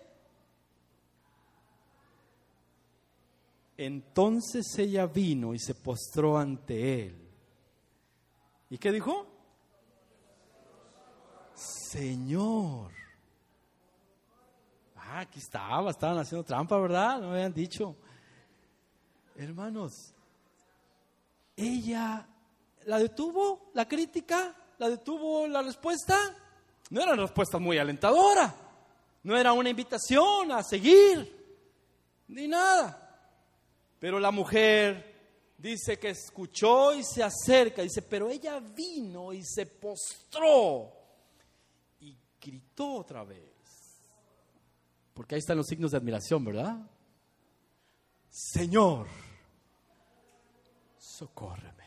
Entonces 3.82 4.78
ella 4.78 5.06
vino 5.06 5.54
y 5.54 5.58
se 5.58 5.74
postró 5.74 6.36
ante 6.36 7.06
él. 7.06 7.30
¿Y 8.68 8.76
qué 8.76 8.92
dijo? 8.92 9.26
Señor. 11.54 12.92
Ah, 14.96 15.20
aquí 15.20 15.38
estaba, 15.38 15.92
estaban 15.92 16.18
haciendo 16.18 16.44
trampa, 16.44 16.78
¿verdad? 16.78 17.22
No 17.22 17.28
me 17.28 17.36
habían 17.36 17.54
dicho. 17.54 17.96
Hermanos, 19.34 20.12
ella 21.56 22.28
la 22.84 22.98
detuvo, 22.98 23.70
la 23.72 23.88
crítica, 23.88 24.54
la 24.76 24.90
detuvo 24.90 25.48
la 25.48 25.62
respuesta. 25.62 26.18
No 26.90 27.00
era 27.00 27.14
una 27.14 27.22
respuesta 27.22 27.58
muy 27.58 27.78
alentadora. 27.78 28.54
No 29.22 29.38
era 29.38 29.54
una 29.54 29.70
invitación 29.70 30.52
a 30.52 30.62
seguir, 30.62 31.64
ni 32.28 32.46
nada. 32.46 33.06
Pero 34.00 34.18
la 34.18 34.30
mujer 34.30 35.54
dice 35.58 35.98
que 35.98 36.08
escuchó 36.08 36.94
y 36.94 37.04
se 37.04 37.22
acerca, 37.22 37.82
dice, 37.82 38.00
pero 38.00 38.30
ella 38.30 38.58
vino 38.58 39.30
y 39.32 39.44
se 39.44 39.66
postró 39.66 40.90
y 42.00 42.16
gritó 42.40 42.94
otra 42.94 43.22
vez. 43.24 43.52
Porque 45.12 45.34
ahí 45.34 45.38
están 45.40 45.58
los 45.58 45.66
signos 45.66 45.90
de 45.90 45.98
admiración, 45.98 46.42
¿verdad? 46.42 46.78
Señor, 48.30 49.06
socórreme. 50.96 51.84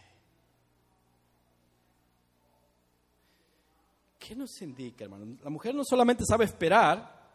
¿Qué 4.20 4.36
nos 4.36 4.62
indica, 4.62 5.06
hermano? 5.06 5.36
La 5.44 5.50
mujer 5.50 5.74
no 5.74 5.84
solamente 5.84 6.24
sabe 6.26 6.46
esperar, 6.46 7.28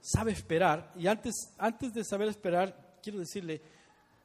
sabe 0.00 0.30
esperar, 0.30 0.92
y 0.94 1.08
antes, 1.08 1.34
antes 1.58 1.92
de 1.92 2.04
saber 2.04 2.28
esperar, 2.28 2.85
quiero 3.06 3.20
decirle, 3.20 3.62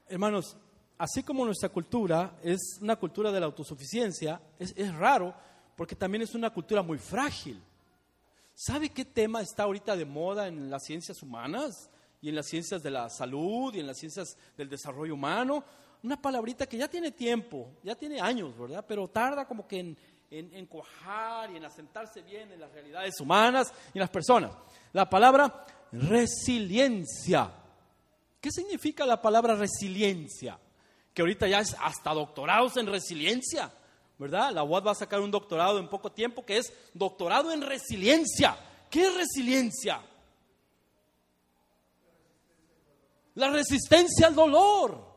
hermanos, 0.08 0.56
así 0.98 1.22
como 1.22 1.44
nuestra 1.44 1.68
cultura 1.68 2.36
es 2.42 2.78
una 2.80 2.96
cultura 2.96 3.30
de 3.30 3.38
la 3.38 3.46
autosuficiencia, 3.46 4.40
es, 4.58 4.74
es 4.76 4.92
raro 4.92 5.32
porque 5.76 5.94
también 5.94 6.22
es 6.22 6.34
una 6.34 6.50
cultura 6.50 6.82
muy 6.82 6.98
frágil. 6.98 7.62
¿Sabe 8.56 8.88
qué 8.88 9.04
tema 9.04 9.40
está 9.40 9.62
ahorita 9.62 9.96
de 9.96 10.04
moda 10.04 10.48
en 10.48 10.68
las 10.68 10.82
ciencias 10.82 11.22
humanas 11.22 11.90
y 12.20 12.28
en 12.30 12.34
las 12.34 12.48
ciencias 12.48 12.82
de 12.82 12.90
la 12.90 13.08
salud 13.08 13.72
y 13.72 13.78
en 13.78 13.86
las 13.86 13.98
ciencias 13.98 14.36
del 14.56 14.68
desarrollo 14.68 15.14
humano? 15.14 15.62
Una 16.02 16.20
palabrita 16.20 16.66
que 16.66 16.78
ya 16.78 16.88
tiene 16.88 17.12
tiempo, 17.12 17.76
ya 17.84 17.94
tiene 17.94 18.20
años, 18.20 18.58
¿verdad? 18.58 18.84
Pero 18.88 19.06
tarda 19.06 19.46
como 19.46 19.68
que 19.68 19.78
en, 19.78 19.96
en, 20.28 20.68
y 20.68 21.56
en 21.56 21.64
asentarse 21.64 22.22
bien 22.22 22.50
en 22.50 22.58
las 22.58 22.72
realidades 22.72 23.20
humanas 23.20 23.72
y 23.94 23.98
en 23.98 24.00
las 24.00 24.10
personas. 24.10 24.50
La 24.92 25.08
palabra 25.08 25.64
resiliencia. 25.92 27.61
¿Qué 28.42 28.50
significa 28.50 29.06
la 29.06 29.22
palabra 29.22 29.54
resiliencia? 29.54 30.58
Que 31.14 31.22
ahorita 31.22 31.46
ya 31.46 31.60
es 31.60 31.76
hasta 31.80 32.12
doctorados 32.12 32.76
en 32.76 32.88
resiliencia, 32.88 33.72
¿verdad? 34.18 34.50
La 34.50 34.64
UAD 34.64 34.88
va 34.88 34.90
a 34.90 34.96
sacar 34.96 35.20
un 35.20 35.30
doctorado 35.30 35.78
en 35.78 35.88
poco 35.88 36.10
tiempo 36.10 36.44
que 36.44 36.56
es 36.56 36.72
doctorado 36.92 37.52
en 37.52 37.62
resiliencia. 37.62 38.58
¿Qué 38.90 39.06
es 39.06 39.14
resiliencia? 39.14 40.02
La 43.36 43.48
resistencia 43.48 44.26
al 44.26 44.34
dolor. 44.34 45.12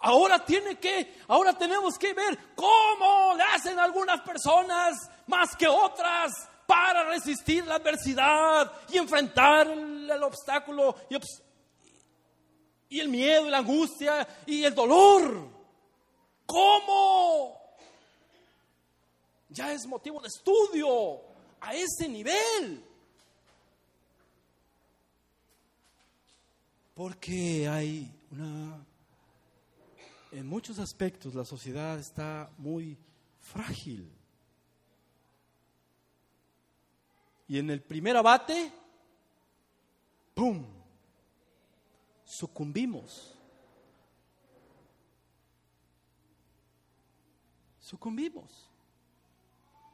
Ahora 0.00 0.44
tiene 0.44 0.80
que, 0.80 1.20
ahora 1.28 1.56
tenemos 1.56 1.96
que 1.96 2.12
ver 2.12 2.36
cómo 2.56 3.34
le 3.36 3.44
hacen 3.44 3.78
algunas 3.78 4.20
personas 4.22 4.96
más 5.28 5.54
que 5.54 5.68
otras 5.68 6.32
para 6.66 7.04
resistir 7.04 7.64
la 7.66 7.76
adversidad 7.76 8.72
y 8.88 8.98
enfrentar 8.98 9.68
el, 9.68 10.22
obstáculo 10.24 10.96
y 12.92 13.00
el 13.00 13.08
miedo 13.08 13.46
y 13.46 13.50
la 13.50 13.58
angustia 13.58 14.28
y 14.44 14.64
el 14.64 14.74
dolor. 14.74 15.48
¿Cómo? 16.44 17.58
Ya 19.48 19.72
es 19.72 19.86
motivo 19.86 20.20
de 20.20 20.28
estudio 20.28 21.22
a 21.58 21.74
ese 21.74 22.06
nivel. 22.06 22.84
Porque 26.92 27.66
hay 27.66 28.12
una... 28.30 28.84
En 30.30 30.46
muchos 30.46 30.78
aspectos 30.78 31.34
la 31.34 31.46
sociedad 31.46 31.98
está 31.98 32.50
muy 32.58 32.98
frágil. 33.40 34.12
Y 37.48 37.58
en 37.58 37.70
el 37.70 37.80
primer 37.80 38.18
abate, 38.18 38.70
¡pum! 40.34 40.81
Sucumbimos. 42.32 43.34
Sucumbimos 47.78 48.70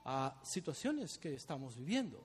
a 0.04 0.40
situaciones 0.44 1.18
que 1.18 1.34
estamos 1.34 1.74
viviendo. 1.74 2.22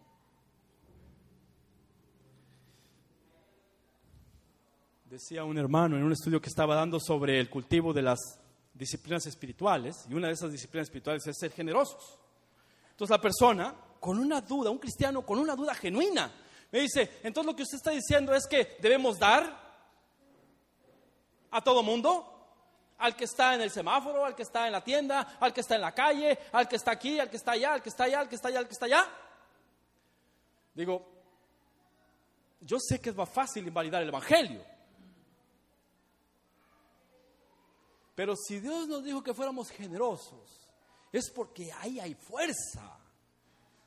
Decía 5.10 5.43
un 5.45 5.58
hermano 5.58 5.97
en 5.97 6.04
un 6.04 6.12
estudio 6.12 6.39
que 6.39 6.49
estaba 6.49 6.76
dando 6.76 6.99
sobre 6.99 7.39
el 7.39 7.49
cultivo 7.49 7.91
de 7.91 8.04
las 8.04 8.19
disciplinas 8.71 9.26
espirituales, 9.26 10.06
y 10.08 10.13
una 10.13 10.28
de 10.28 10.34
esas 10.34 10.52
disciplinas 10.52 10.89
espirituales 10.89 11.26
es 11.26 11.38
ser 11.39 11.52
generosos. 11.52 12.19
Entonces 12.91 13.17
la 13.17 13.21
persona, 13.21 13.76
con 13.99 14.19
una 14.19 14.41
duda, 14.41 14.69
un 14.69 14.78
cristiano 14.78 15.26
con 15.26 15.39
una 15.39 15.56
duda 15.56 15.73
genuina, 15.73 16.32
me 16.71 16.82
dice, 16.82 17.19
entonces 17.23 17.52
lo 17.52 17.56
que 17.56 17.63
usted 17.63 17.78
está 17.78 17.89
diciendo 17.89 18.36
es 18.36 18.45
que 18.45 18.78
debemos 18.80 19.17
dar 19.17 19.62
a 21.53 21.61
todo 21.63 21.83
mundo, 21.83 22.29
al 22.97 23.15
que 23.15 23.25
está 23.25 23.53
en 23.55 23.61
el 23.61 23.71
semáforo, 23.71 24.25
al 24.25 24.35
que 24.35 24.43
está 24.43 24.65
en 24.65 24.73
la 24.73 24.83
tienda, 24.83 25.37
al 25.39 25.53
que 25.53 25.61
está 25.61 25.75
en 25.75 25.81
la 25.81 25.93
calle, 25.93 26.37
al 26.51 26.67
que 26.67 26.75
está 26.75 26.91
aquí, 26.91 27.19
al 27.19 27.29
que 27.29 27.37
está 27.37 27.51
allá, 27.51 27.73
al 27.73 27.81
que 27.81 27.89
está 27.89 28.03
allá, 28.05 28.19
al 28.19 28.29
que 28.29 28.35
está 28.35 28.47
allá, 28.47 28.59
al 28.59 28.67
que 28.67 28.73
está 28.73 28.85
allá. 28.85 29.07
Digo, 30.73 31.05
yo 32.61 32.77
sé 32.79 32.99
que 32.99 33.11
es 33.11 33.15
más 33.15 33.29
fácil 33.29 33.67
invalidar 33.67 34.01
el 34.01 34.09
Evangelio. 34.09 34.63
Pero 38.15 38.35
si 38.35 38.59
Dios 38.59 38.87
nos 38.87 39.03
dijo 39.03 39.23
que 39.23 39.33
fuéramos 39.33 39.69
generosos, 39.69 40.69
es 41.11 41.29
porque 41.29 41.71
ahí 41.73 41.99
hay 41.99 42.15
fuerza. 42.15 42.99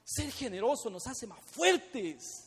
Ser 0.05 0.31
generoso 0.31 0.90
nos 0.90 1.07
hace 1.07 1.26
más 1.26 1.40
fuertes. 1.40 2.45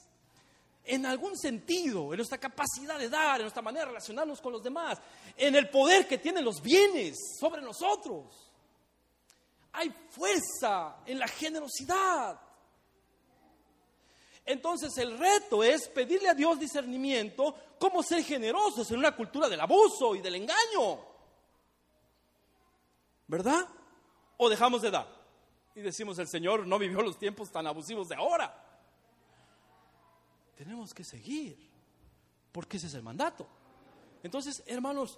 En 0.83 1.05
algún 1.05 1.37
sentido, 1.37 2.11
en 2.13 2.17
nuestra 2.17 2.37
capacidad 2.37 2.97
de 2.97 3.09
dar, 3.09 3.37
en 3.37 3.43
nuestra 3.43 3.61
manera 3.61 3.85
de 3.85 3.91
relacionarnos 3.91 4.41
con 4.41 4.53
los 4.53 4.63
demás, 4.63 4.97
en 5.37 5.55
el 5.55 5.69
poder 5.69 6.07
que 6.07 6.17
tienen 6.17 6.43
los 6.43 6.61
bienes 6.61 7.17
sobre 7.39 7.61
nosotros. 7.61 8.51
Hay 9.73 9.93
fuerza 10.09 10.97
en 11.05 11.19
la 11.19 11.27
generosidad. 11.27 12.39
Entonces 14.45 14.97
el 14.97 15.17
reto 15.17 15.63
es 15.63 15.87
pedirle 15.89 16.29
a 16.29 16.33
Dios 16.33 16.59
discernimiento 16.59 17.55
cómo 17.77 18.01
ser 18.01 18.23
generosos 18.23 18.89
en 18.89 18.97
una 18.97 19.15
cultura 19.15 19.47
del 19.47 19.61
abuso 19.61 20.15
y 20.15 20.21
del 20.21 20.35
engaño. 20.35 21.09
¿verdad? 23.29 23.67
O 24.37 24.49
dejamos 24.49 24.81
de 24.81 24.89
dar. 24.89 25.07
Y 25.75 25.81
decimos, 25.81 26.17
el 26.17 26.27
Señor 26.27 26.65
no 26.65 26.79
vivió 26.79 27.01
los 27.01 27.17
tiempos 27.17 27.51
tan 27.51 27.67
abusivos 27.67 28.09
de 28.09 28.15
ahora. 28.15 28.68
Tenemos 30.59 30.93
que 30.93 31.05
seguir, 31.05 31.57
porque 32.51 32.75
ese 32.75 32.87
es 32.87 32.93
el 32.93 33.01
mandato. 33.01 33.47
Entonces, 34.21 34.61
hermanos, 34.65 35.17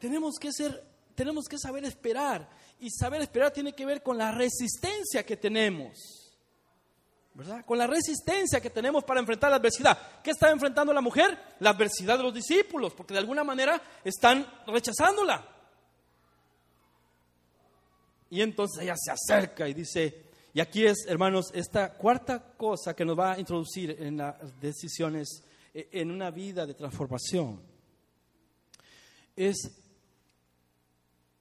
tenemos 0.00 0.34
que 0.40 0.50
ser, 0.50 0.84
tenemos 1.14 1.44
que 1.48 1.60
saber 1.60 1.84
esperar. 1.84 2.50
Y 2.80 2.90
saber 2.90 3.22
esperar 3.22 3.52
tiene 3.52 3.72
que 3.72 3.86
ver 3.86 4.02
con 4.02 4.18
la 4.18 4.32
resistencia 4.32 5.24
que 5.24 5.36
tenemos. 5.36 6.32
¿verdad? 7.34 7.64
Con 7.64 7.78
la 7.78 7.86
resistencia 7.86 8.60
que 8.60 8.70
tenemos 8.70 9.04
para 9.04 9.20
enfrentar 9.20 9.52
la 9.52 9.58
adversidad. 9.58 10.20
¿Qué 10.24 10.32
está 10.32 10.50
enfrentando 10.50 10.92
la 10.92 11.00
mujer? 11.00 11.38
La 11.60 11.70
adversidad 11.70 12.16
de 12.16 12.24
los 12.24 12.34
discípulos, 12.34 12.94
porque 12.94 13.14
de 13.14 13.20
alguna 13.20 13.44
manera 13.44 13.80
están 14.02 14.44
rechazándola. 14.66 15.48
Y 18.28 18.42
entonces 18.42 18.82
ella 18.82 18.96
se 18.96 19.12
acerca 19.12 19.68
y 19.68 19.74
dice, 19.74 20.30
y 20.54 20.60
aquí 20.60 20.86
es, 20.86 21.04
hermanos, 21.08 21.50
esta 21.52 21.92
cuarta 21.94 22.54
cosa 22.56 22.94
que 22.94 23.04
nos 23.04 23.18
va 23.18 23.32
a 23.32 23.40
introducir 23.40 23.96
en 23.98 24.16
las 24.16 24.60
decisiones, 24.60 25.42
e, 25.74 25.88
en 25.90 26.12
una 26.12 26.30
vida 26.30 26.64
de 26.64 26.74
transformación, 26.74 27.60
es, 29.34 29.56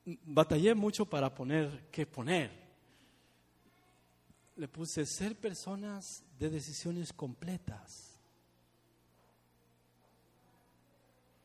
batallé 0.03 0.73
mucho 0.73 1.05
para 1.05 1.31
poner 1.31 1.89
qué 1.91 2.07
poner. 2.07 2.49
Le 4.55 4.67
puse 4.67 5.05
ser 5.05 5.35
personas 5.35 6.23
de 6.39 6.49
decisiones 6.49 7.13
completas. 7.13 8.19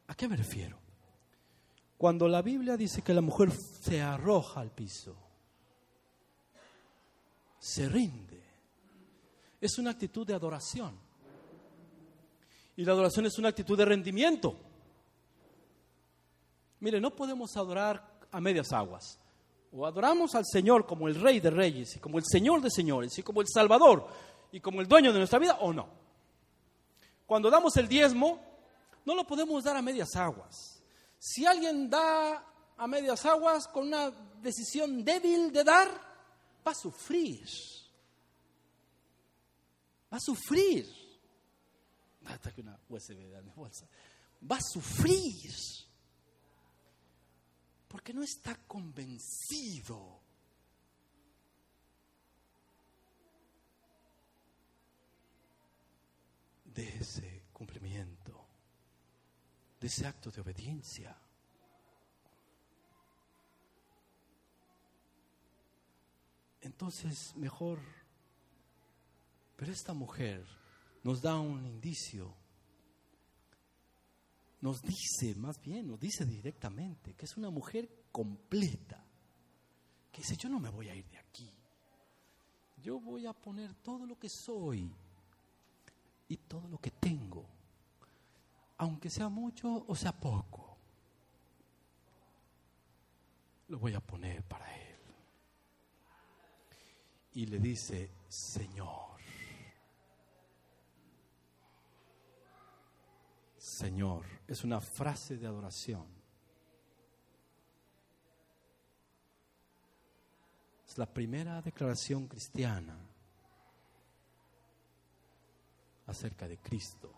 ¿A 0.06 0.14
qué 0.14 0.26
me 0.26 0.36
refiero? 0.36 0.78
Cuando 1.98 2.28
la 2.28 2.40
Biblia 2.40 2.78
dice 2.78 3.02
que 3.02 3.12
la 3.12 3.20
mujer 3.20 3.52
se 3.52 4.00
arroja 4.00 4.62
al 4.62 4.70
piso, 4.70 5.27
se 7.68 7.86
rinde. 7.86 8.42
Es 9.60 9.78
una 9.78 9.90
actitud 9.90 10.26
de 10.26 10.34
adoración. 10.34 10.98
Y 12.76 12.84
la 12.84 12.92
adoración 12.92 13.26
es 13.26 13.38
una 13.38 13.50
actitud 13.50 13.76
de 13.76 13.84
rendimiento. 13.84 14.56
Mire, 16.80 17.00
no 17.00 17.14
podemos 17.14 17.54
adorar 17.56 18.20
a 18.30 18.40
medias 18.40 18.72
aguas. 18.72 19.18
O 19.72 19.84
adoramos 19.84 20.34
al 20.34 20.46
Señor 20.46 20.86
como 20.86 21.08
el 21.08 21.20
Rey 21.20 21.40
de 21.40 21.50
Reyes 21.50 21.96
y 21.96 21.98
como 21.98 22.18
el 22.18 22.24
Señor 22.24 22.62
de 22.62 22.70
Señores 22.70 23.18
y 23.18 23.22
como 23.22 23.42
el 23.42 23.48
Salvador 23.52 24.06
y 24.50 24.60
como 24.60 24.80
el 24.80 24.88
dueño 24.88 25.12
de 25.12 25.18
nuestra 25.18 25.38
vida 25.38 25.58
o 25.60 25.72
no. 25.72 25.88
Cuando 27.26 27.50
damos 27.50 27.76
el 27.76 27.86
diezmo, 27.86 28.40
no 29.04 29.14
lo 29.14 29.26
podemos 29.26 29.62
dar 29.62 29.76
a 29.76 29.82
medias 29.82 30.16
aguas. 30.16 30.82
Si 31.18 31.44
alguien 31.44 31.90
da 31.90 32.42
a 32.78 32.86
medias 32.86 33.26
aguas 33.26 33.68
con 33.68 33.88
una 33.88 34.10
decisión 34.40 35.04
débil 35.04 35.52
de 35.52 35.64
dar, 35.64 36.07
va 36.66 36.72
a 36.72 36.74
sufrir. 36.74 37.46
Va 40.12 40.16
a 40.16 40.20
sufrir. 40.20 40.86
Una 42.58 42.78
USB 42.88 43.16
de 43.16 43.52
bolsa. 43.54 43.88
Va 44.50 44.56
a 44.56 44.60
sufrir. 44.60 45.52
Porque 47.88 48.12
no 48.12 48.22
está 48.22 48.54
convencido. 48.66 50.28
de 56.78 56.96
ese 56.96 57.42
cumplimiento, 57.52 58.46
de 59.80 59.88
ese 59.88 60.06
acto 60.06 60.30
de 60.30 60.40
obediencia. 60.40 61.18
Entonces 66.68 67.34
mejor. 67.36 67.80
Pero 69.56 69.72
esta 69.72 69.94
mujer 69.94 70.46
nos 71.02 71.22
da 71.22 71.38
un 71.40 71.64
indicio, 71.66 72.32
nos 74.60 74.82
dice, 74.82 75.34
más 75.34 75.60
bien, 75.60 75.88
nos 75.88 75.98
dice 75.98 76.24
directamente 76.24 77.14
que 77.14 77.24
es 77.24 77.36
una 77.36 77.50
mujer 77.50 77.88
completa, 78.12 79.02
que 80.12 80.18
dice, 80.18 80.36
yo 80.36 80.48
no 80.48 80.60
me 80.60 80.68
voy 80.68 80.88
a 80.88 80.94
ir 80.94 81.08
de 81.08 81.18
aquí, 81.18 81.50
yo 82.76 83.00
voy 83.00 83.26
a 83.26 83.32
poner 83.32 83.74
todo 83.74 84.06
lo 84.06 84.18
que 84.18 84.28
soy 84.28 84.94
y 86.28 86.36
todo 86.36 86.68
lo 86.68 86.78
que 86.78 86.90
tengo, 86.90 87.46
aunque 88.76 89.10
sea 89.10 89.28
mucho 89.28 89.84
o 89.88 89.96
sea 89.96 90.12
poco, 90.12 90.76
lo 93.68 93.78
voy 93.78 93.94
a 93.94 94.00
poner 94.00 94.44
para 94.44 94.76
él 94.76 94.87
y 97.34 97.46
le 97.46 97.58
dice, 97.58 98.10
Señor. 98.28 99.08
Señor, 103.56 104.24
es 104.46 104.64
una 104.64 104.80
frase 104.80 105.36
de 105.36 105.46
adoración. 105.46 106.06
Es 110.86 110.98
la 110.98 111.06
primera 111.06 111.60
declaración 111.62 112.26
cristiana 112.26 112.98
acerca 116.06 116.48
de 116.48 116.58
Cristo. 116.58 117.12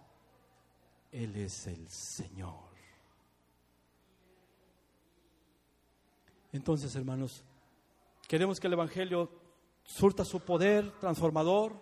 Él 1.13 1.37
es 1.37 1.67
el 1.67 1.89
Señor. 1.89 2.71
Entonces, 6.53 6.95
hermanos, 6.97 7.45
queremos 8.27 8.59
que 8.59 8.67
el 8.67 8.73
Evangelio 8.73 9.40
surta 9.85 10.25
su 10.25 10.41
poder 10.41 10.91
transformador 10.99 11.75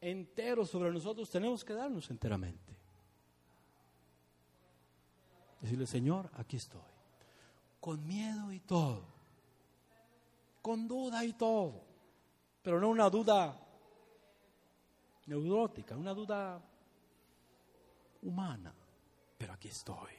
entero 0.00 0.66
sobre 0.66 0.92
nosotros, 0.92 1.30
tenemos 1.30 1.64
que 1.64 1.72
darnos 1.72 2.10
enteramente. 2.10 2.76
Decirle, 5.60 5.86
Señor, 5.86 6.30
aquí 6.34 6.56
estoy, 6.56 6.80
con 7.80 8.06
miedo 8.06 8.52
y 8.52 8.60
todo, 8.60 9.06
con 10.60 10.86
duda 10.86 11.24
y 11.24 11.32
todo, 11.32 11.82
pero 12.62 12.78
no 12.80 12.90
una 12.90 13.08
duda 13.08 13.58
neurótica, 15.26 15.96
una 15.96 16.12
duda 16.12 16.60
humana. 18.22 18.74
Pero 19.38 19.52
aquí 19.52 19.68
estoy. 19.68 20.12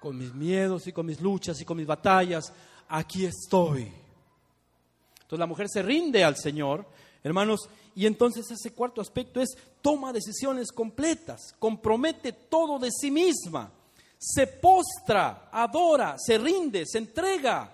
Con 0.00 0.16
mis 0.16 0.34
miedos 0.34 0.86
y 0.86 0.92
con 0.92 1.04
mis 1.06 1.20
luchas 1.20 1.60
y 1.60 1.64
con 1.64 1.76
mis 1.76 1.86
batallas, 1.86 2.52
aquí 2.90 3.24
estoy. 3.24 3.82
Entonces 5.14 5.38
la 5.38 5.46
mujer 5.46 5.68
se 5.68 5.82
rinde 5.82 6.24
al 6.24 6.36
Señor, 6.36 6.84
hermanos, 7.22 7.68
y 7.94 8.06
entonces 8.06 8.50
ese 8.50 8.72
cuarto 8.72 9.00
aspecto 9.00 9.40
es 9.40 9.56
toma 9.80 10.12
decisiones 10.12 10.72
completas, 10.72 11.54
compromete 11.58 12.32
todo 12.32 12.78
de 12.78 12.90
sí 12.90 13.10
misma, 13.10 13.70
se 14.18 14.46
postra, 14.46 15.48
adora, 15.52 16.16
se 16.18 16.36
rinde, 16.36 16.84
se 16.84 16.98
entrega, 16.98 17.72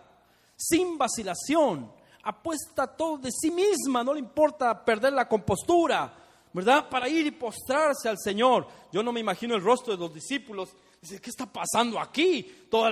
sin 0.57 0.97
vacilación, 0.97 1.91
apuesta 2.23 2.87
todo 2.87 3.19
de 3.19 3.31
sí 3.33 3.51
misma, 3.51 4.05
no 4.05 4.15
le 4.15 4.21
importa 4.21 4.85
perder 4.85 5.13
la 5.15 5.29
compostura, 5.29 6.13
¿verdad? 6.53 6.89
Para 6.89 7.09
ir 7.09 7.27
y 7.27 7.31
postrarse 7.31 8.09
al 8.09 8.19
Señor. 8.19 8.67
Yo 8.93 9.03
no 9.03 9.13
me 9.13 9.21
imagino 9.21 9.55
el 9.55 9.63
rostro 9.63 9.95
de 9.95 10.01
los 10.01 10.15
discípulos. 10.15 10.71
Dice, 11.01 11.21
¿qué 11.21 11.31
está 11.31 11.47
pasando 11.47 12.01
aquí? 12.01 12.67
Todo 12.71 12.87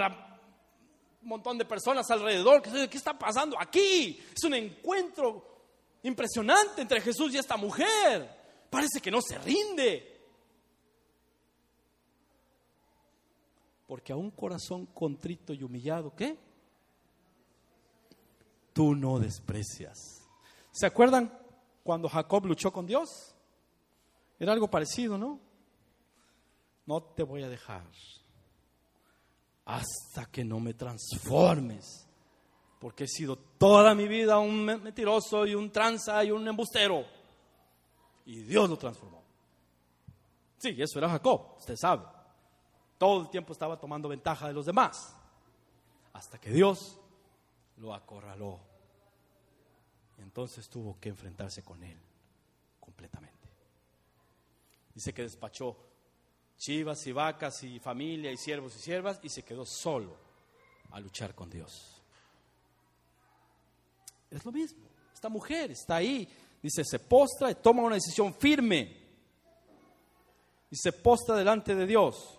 montón 1.24 1.58
de 1.58 1.64
personas 1.64 2.10
alrededor. 2.10 2.62
¿Qué 2.62 2.96
está 2.96 3.18
pasando 3.18 3.56
aquí? 3.58 4.22
Es 4.34 4.44
un 4.44 4.54
encuentro 4.54 5.54
impresionante 6.02 6.82
entre 6.82 7.00
Jesús 7.00 7.34
y 7.34 7.38
esta 7.38 7.56
mujer. 7.56 8.28
Parece 8.70 9.00
que 9.00 9.10
no 9.10 9.20
se 9.20 9.38
rinde. 9.38 10.14
Porque 13.86 14.12
a 14.12 14.16
un 14.16 14.30
corazón 14.30 14.86
contrito 14.86 15.52
y 15.52 15.62
humillado, 15.62 16.14
¿qué? 16.14 16.36
Tú 18.72 18.94
no 18.94 19.18
desprecias. 19.18 20.22
¿Se 20.72 20.86
acuerdan 20.86 21.32
cuando 21.82 22.08
Jacob 22.08 22.46
luchó 22.46 22.72
con 22.72 22.86
Dios? 22.86 23.34
Era 24.38 24.52
algo 24.52 24.68
parecido, 24.68 25.16
¿no? 25.16 25.38
No 26.86 27.02
te 27.02 27.22
voy 27.22 27.42
a 27.42 27.48
dejar 27.48 27.84
hasta 29.64 30.26
que 30.26 30.44
no 30.44 30.60
me 30.60 30.74
transformes 30.74 32.04
porque 32.84 33.04
he 33.04 33.08
sido 33.08 33.36
toda 33.36 33.94
mi 33.94 34.06
vida 34.06 34.38
un 34.38 34.62
mentiroso 34.62 35.46
y 35.46 35.54
un 35.54 35.72
tranza 35.72 36.22
y 36.22 36.30
un 36.30 36.46
embustero. 36.46 37.06
Y 38.26 38.42
Dios 38.42 38.68
lo 38.68 38.76
transformó. 38.76 39.22
Sí, 40.58 40.76
eso 40.78 40.98
era 40.98 41.08
Jacob, 41.08 41.54
usted 41.56 41.76
sabe. 41.76 42.04
Todo 42.98 43.22
el 43.22 43.30
tiempo 43.30 43.54
estaba 43.54 43.78
tomando 43.78 44.06
ventaja 44.06 44.48
de 44.48 44.52
los 44.52 44.66
demás. 44.66 45.16
Hasta 46.12 46.38
que 46.38 46.50
Dios 46.50 47.00
lo 47.78 47.94
acorraló. 47.94 48.60
Y 50.18 50.20
entonces 50.20 50.68
tuvo 50.68 51.00
que 51.00 51.08
enfrentarse 51.08 51.62
con 51.62 51.82
él 51.82 51.98
completamente. 52.80 53.48
Dice 54.94 55.14
que 55.14 55.22
despachó 55.22 55.74
chivas 56.64 57.06
y 57.06 57.12
vacas 57.12 57.62
y 57.62 57.78
familia 57.78 58.32
y 58.32 58.38
siervos 58.38 58.74
y 58.76 58.78
siervas 58.78 59.20
y 59.22 59.28
se 59.28 59.42
quedó 59.42 59.66
solo 59.66 60.16
a 60.92 61.00
luchar 61.00 61.34
con 61.34 61.50
Dios. 61.50 62.00
Es 64.30 64.42
lo 64.44 64.50
mismo. 64.50 64.88
Esta 65.12 65.28
mujer 65.28 65.72
está 65.72 65.96
ahí, 65.96 66.26
dice, 66.62 66.82
se 66.82 67.00
postra 67.00 67.50
y 67.50 67.56
toma 67.56 67.82
una 67.82 67.96
decisión 67.96 68.32
firme. 68.34 69.04
Y 70.70 70.76
se 70.76 70.92
postra 70.92 71.36
delante 71.36 71.74
de 71.74 71.86
Dios. 71.86 72.38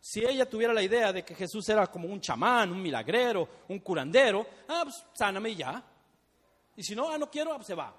Si 0.00 0.24
ella 0.24 0.48
tuviera 0.48 0.72
la 0.72 0.82
idea 0.82 1.12
de 1.12 1.24
que 1.24 1.34
Jesús 1.34 1.68
era 1.68 1.88
como 1.88 2.06
un 2.06 2.20
chamán, 2.20 2.70
un 2.70 2.80
milagrero, 2.80 3.48
un 3.68 3.80
curandero, 3.80 4.46
ah, 4.68 4.82
pues 4.84 5.04
sáname 5.12 5.56
ya. 5.56 5.84
Y 6.76 6.84
si 6.84 6.94
no, 6.94 7.10
ah, 7.10 7.18
no 7.18 7.28
quiero, 7.28 7.52
ah, 7.52 7.56
pues 7.56 7.66
se 7.66 7.74
va. 7.74 7.92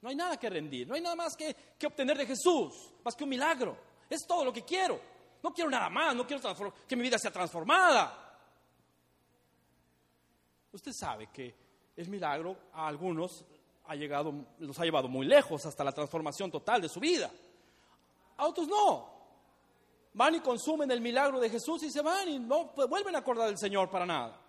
No 0.00 0.08
hay 0.08 0.14
nada 0.14 0.36
que 0.36 0.48
rendir, 0.48 0.86
no 0.86 0.94
hay 0.94 1.00
nada 1.00 1.16
más 1.16 1.36
que, 1.36 1.54
obtener 1.84 2.16
de 2.16 2.26
Jesús, 2.26 2.92
más 3.04 3.14
que 3.14 3.24
un 3.24 3.30
milagro. 3.30 3.76
Es 4.08 4.26
todo 4.26 4.44
lo 4.44 4.52
que 4.52 4.64
quiero. 4.64 5.00
No 5.42 5.52
quiero 5.52 5.70
nada 5.70 5.88
más, 5.88 6.14
no 6.14 6.26
quiero 6.26 6.42
que 6.86 6.96
mi 6.96 7.02
vida 7.02 7.18
sea 7.18 7.32
transformada. 7.32 8.38
Usted 10.72 10.92
sabe 10.92 11.28
que 11.32 11.54
el 11.96 12.08
milagro 12.08 12.56
a 12.72 12.86
algunos 12.86 13.44
ha 13.86 13.94
llegado, 13.94 14.32
los 14.58 14.78
ha 14.78 14.84
llevado 14.84 15.08
muy 15.08 15.26
lejos 15.26 15.64
hasta 15.66 15.82
la 15.82 15.92
transformación 15.92 16.50
total 16.50 16.82
de 16.82 16.88
su 16.88 17.00
vida. 17.00 17.30
A 18.36 18.46
otros 18.46 18.68
no. 18.68 19.18
Van 20.14 20.34
y 20.34 20.40
consumen 20.40 20.90
el 20.90 21.00
milagro 21.00 21.40
de 21.40 21.50
Jesús 21.50 21.82
y 21.82 21.90
se 21.90 22.02
van 22.02 22.28
y 22.28 22.38
no 22.38 22.72
vuelven 22.88 23.14
a 23.16 23.18
acordar 23.18 23.48
del 23.48 23.58
Señor 23.58 23.90
para 23.90 24.06
nada. 24.06 24.40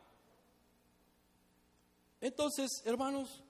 Entonces, 2.21 2.81
hermanos, 2.85 3.43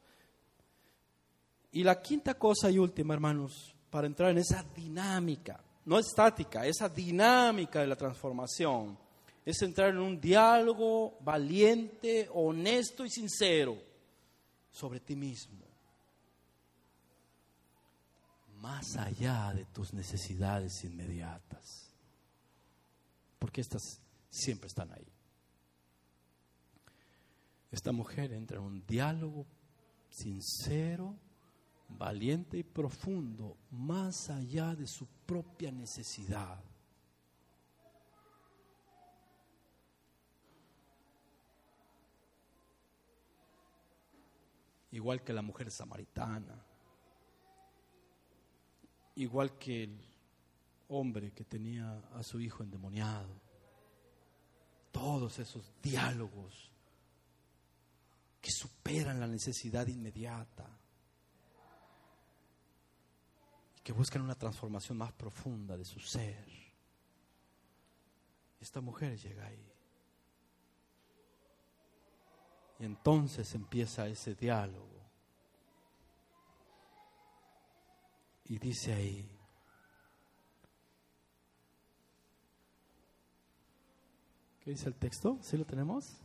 y 1.72 1.84
la 1.84 2.02
quinta 2.02 2.34
cosa 2.34 2.70
y 2.72 2.78
última, 2.78 3.14
hermanos, 3.14 3.76
para 3.90 4.08
entrar 4.08 4.32
en 4.32 4.40
esa 4.40 4.64
dinámica, 4.76 5.64
no 5.86 6.00
estática, 6.00 6.66
esa 6.66 6.90
dinámica 6.90 7.82
de 7.82 7.88
la 7.88 7.96
transformación 7.96 8.98
es 9.46 9.62
entrar 9.62 9.90
en 9.90 10.00
un 10.00 10.20
diálogo 10.20 11.18
valiente, 11.22 12.30
honesto 12.34 13.06
y 13.06 13.10
sincero 13.10 13.78
sobre 14.72 15.00
ti 15.00 15.16
mismo. 15.16 15.66
Más 18.58 18.98
allá 18.98 19.54
de 19.54 19.66
tus 19.66 19.94
necesidades 19.94 20.84
inmediatas. 20.84 21.90
Porque 23.40 23.62
estas 23.62 24.02
siempre 24.30 24.68
están 24.68 24.92
ahí. 24.92 25.08
Esta 27.72 27.92
mujer 27.92 28.34
entra 28.34 28.58
en 28.58 28.64
un 28.64 28.86
diálogo 28.86 29.46
sincero, 30.10 31.16
valiente 31.90 32.58
y 32.58 32.64
profundo, 32.64 33.58
más 33.72 34.30
allá 34.30 34.76
de 34.76 34.88
su 34.88 35.08
propia 35.26 35.72
necesidad. 35.72 36.64
igual 44.92 45.24
que 45.24 45.34
la 45.34 45.42
mujer 45.42 45.72
samaritana, 45.72 46.66
igual 49.16 49.58
que 49.58 49.84
el 49.84 50.00
hombre 50.90 51.32
que 51.32 51.44
tenía 51.44 52.00
a 52.14 52.24
su 52.24 52.40
hijo 52.40 52.64
endemoniado. 52.64 53.42
Todos 54.92 55.38
esos 55.40 55.72
diálogos 55.82 56.72
que 58.42 58.50
superan 58.52 59.20
la 59.20 59.28
necesidad 59.28 59.86
inmediata 59.88 60.68
y 63.76 63.79
que 63.90 63.94
buscan 63.94 64.22
una 64.22 64.36
transformación 64.36 65.00
más 65.00 65.12
profunda 65.14 65.76
de 65.76 65.84
su 65.84 66.00
ser. 66.00 66.46
Esta 68.62 68.82
mujer 68.82 69.18
llega 69.18 69.48
ahí. 69.48 69.74
Y 72.78 72.86
entonces 72.86 73.52
empieza 73.56 74.08
ese 74.08 74.36
diálogo. 74.36 75.02
Y 78.46 78.60
dice 78.60 78.94
ahí, 78.94 79.28
¿qué 84.60 84.70
dice 84.70 84.88
el 84.88 84.94
texto? 84.94 85.40
¿Sí 85.42 85.58
lo 85.58 85.66
tenemos? 85.66 86.22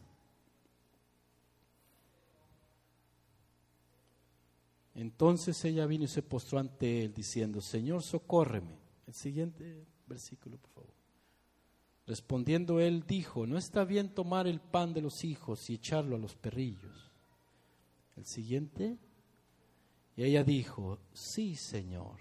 Entonces 4.94 5.64
ella 5.64 5.86
vino 5.86 6.04
y 6.04 6.08
se 6.08 6.22
postró 6.22 6.58
ante 6.58 7.04
él 7.04 7.12
diciendo, 7.12 7.60
Señor, 7.60 8.02
socórreme. 8.02 8.78
El 9.06 9.14
siguiente 9.14 9.86
versículo, 10.06 10.56
por 10.56 10.70
favor. 10.70 10.94
Respondiendo 12.06 12.80
él 12.80 13.04
dijo, 13.06 13.46
no 13.46 13.56
está 13.56 13.84
bien 13.84 14.10
tomar 14.10 14.46
el 14.46 14.60
pan 14.60 14.92
de 14.92 15.00
los 15.00 15.24
hijos 15.24 15.68
y 15.70 15.74
echarlo 15.74 16.16
a 16.16 16.18
los 16.18 16.36
perrillos. 16.36 17.10
El 18.16 18.26
siguiente, 18.26 18.98
y 20.16 20.22
ella 20.22 20.44
dijo, 20.44 21.00
sí, 21.12 21.56
Señor, 21.56 22.18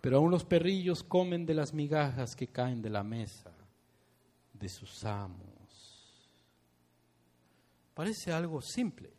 pero 0.00 0.18
aún 0.18 0.30
los 0.30 0.44
perrillos 0.44 1.02
comen 1.02 1.46
de 1.46 1.54
las 1.54 1.72
migajas 1.74 2.36
que 2.36 2.48
caen 2.48 2.82
de 2.82 2.90
la 2.90 3.02
mesa 3.02 3.52
de 4.52 4.68
sus 4.68 5.04
amos. 5.04 6.30
Parece 7.94 8.32
algo 8.32 8.62
simple, 8.62 9.12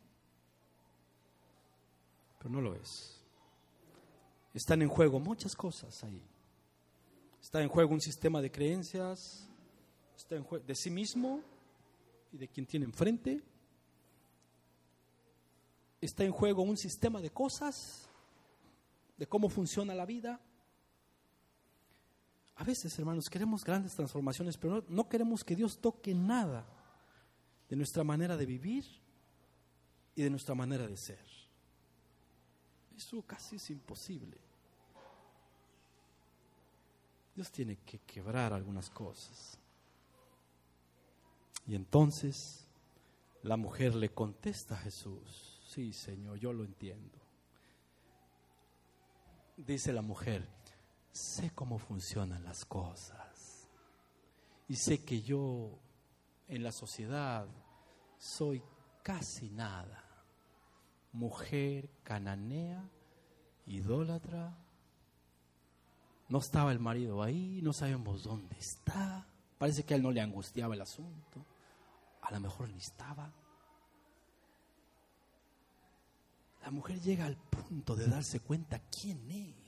pero 2.42 2.54
no 2.54 2.60
lo 2.60 2.74
es. 2.74 3.20
Están 4.52 4.82
en 4.82 4.88
juego 4.88 5.20
muchas 5.20 5.54
cosas 5.54 6.02
ahí. 6.02 6.20
Está 7.40 7.62
en 7.62 7.68
juego 7.68 7.92
un 7.92 8.00
sistema 8.00 8.42
de 8.42 8.50
creencias, 8.50 9.48
está 10.16 10.34
en 10.34 10.42
juego 10.42 10.64
de 10.64 10.74
sí 10.74 10.90
mismo 10.90 11.40
y 12.32 12.38
de 12.38 12.48
quien 12.48 12.66
tiene 12.66 12.84
enfrente. 12.84 13.40
Está 16.00 16.24
en 16.24 16.32
juego 16.32 16.62
un 16.62 16.76
sistema 16.76 17.20
de 17.20 17.30
cosas, 17.30 18.08
de 19.16 19.26
cómo 19.28 19.48
funciona 19.48 19.94
la 19.94 20.04
vida. 20.04 20.40
A 22.56 22.64
veces, 22.64 22.98
hermanos, 22.98 23.28
queremos 23.30 23.64
grandes 23.64 23.94
transformaciones, 23.94 24.56
pero 24.56 24.84
no, 24.88 25.08
queremos 25.08 25.44
que 25.44 25.54
Dios 25.54 25.78
toque 25.78 26.12
nada 26.12 26.66
de 27.68 27.76
nuestra 27.76 28.02
manera 28.02 28.36
de 28.36 28.46
vivir 28.46 28.84
y 30.16 30.22
de 30.22 30.30
nuestra 30.30 30.56
manera 30.56 30.88
de 30.88 30.96
ser. 30.96 31.41
Eso 33.02 33.22
casi 33.22 33.56
es 33.56 33.70
imposible. 33.70 34.38
Dios 37.34 37.50
tiene 37.50 37.76
que 37.78 37.98
quebrar 38.00 38.52
algunas 38.52 38.90
cosas. 38.90 39.58
Y 41.66 41.74
entonces 41.74 42.66
la 43.42 43.56
mujer 43.56 43.94
le 43.94 44.10
contesta 44.10 44.74
a 44.74 44.78
Jesús, 44.78 45.60
sí 45.66 45.92
Señor, 45.92 46.38
yo 46.38 46.52
lo 46.52 46.64
entiendo. 46.64 47.18
Dice 49.56 49.92
la 49.92 50.02
mujer, 50.02 50.48
sé 51.12 51.50
cómo 51.54 51.78
funcionan 51.78 52.42
las 52.44 52.64
cosas 52.64 53.68
y 54.68 54.76
sé 54.76 55.04
que 55.04 55.22
yo 55.22 55.78
en 56.48 56.62
la 56.62 56.72
sociedad 56.72 57.46
soy 58.18 58.62
casi 59.02 59.50
nada. 59.50 60.11
Mujer 61.12 61.90
cananea, 62.02 62.82
idólatra. 63.66 64.56
No 66.28 66.38
estaba 66.38 66.72
el 66.72 66.78
marido 66.78 67.22
ahí, 67.22 67.60
no 67.62 67.72
sabemos 67.72 68.24
dónde 68.24 68.56
está. 68.58 69.26
Parece 69.58 69.84
que 69.84 69.94
a 69.94 69.96
él 69.96 70.02
no 70.02 70.10
le 70.10 70.20
angustiaba 70.20 70.74
el 70.74 70.80
asunto. 70.80 71.44
A 72.22 72.32
lo 72.32 72.40
mejor 72.40 72.68
ni 72.70 72.78
estaba. 72.78 73.30
La 76.62 76.70
mujer 76.70 77.00
llega 77.00 77.26
al 77.26 77.36
punto 77.36 77.96
de 77.96 78.06
darse 78.06 78.40
cuenta 78.40 78.80
quién 78.88 79.30
es 79.30 79.62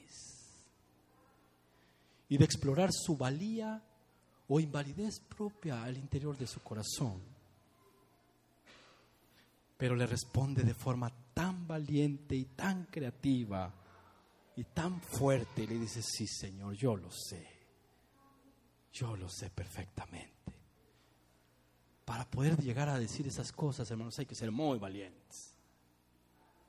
y 2.28 2.38
de 2.38 2.44
explorar 2.44 2.90
su 2.92 3.16
valía 3.16 3.82
o 4.48 4.60
invalidez 4.60 5.20
propia 5.20 5.82
al 5.82 5.96
interior 5.96 6.36
de 6.36 6.46
su 6.46 6.60
corazón. 6.60 7.33
Pero 9.76 9.96
le 9.96 10.06
responde 10.06 10.62
de 10.62 10.74
forma 10.74 11.12
tan 11.32 11.66
valiente 11.66 12.36
y 12.36 12.44
tan 12.44 12.84
creativa 12.86 13.74
y 14.56 14.64
tan 14.64 15.00
fuerte. 15.00 15.62
Y 15.64 15.66
le 15.66 15.78
dice, 15.78 16.02
sí 16.02 16.26
Señor, 16.26 16.74
yo 16.74 16.96
lo 16.96 17.10
sé. 17.10 17.46
Yo 18.92 19.16
lo 19.16 19.28
sé 19.28 19.50
perfectamente. 19.50 20.32
Para 22.04 22.24
poder 22.30 22.56
llegar 22.62 22.88
a 22.88 22.98
decir 22.98 23.26
esas 23.26 23.50
cosas, 23.50 23.90
hermanos, 23.90 24.18
hay 24.18 24.26
que 24.26 24.34
ser 24.34 24.52
muy 24.52 24.78
valientes. 24.78 25.54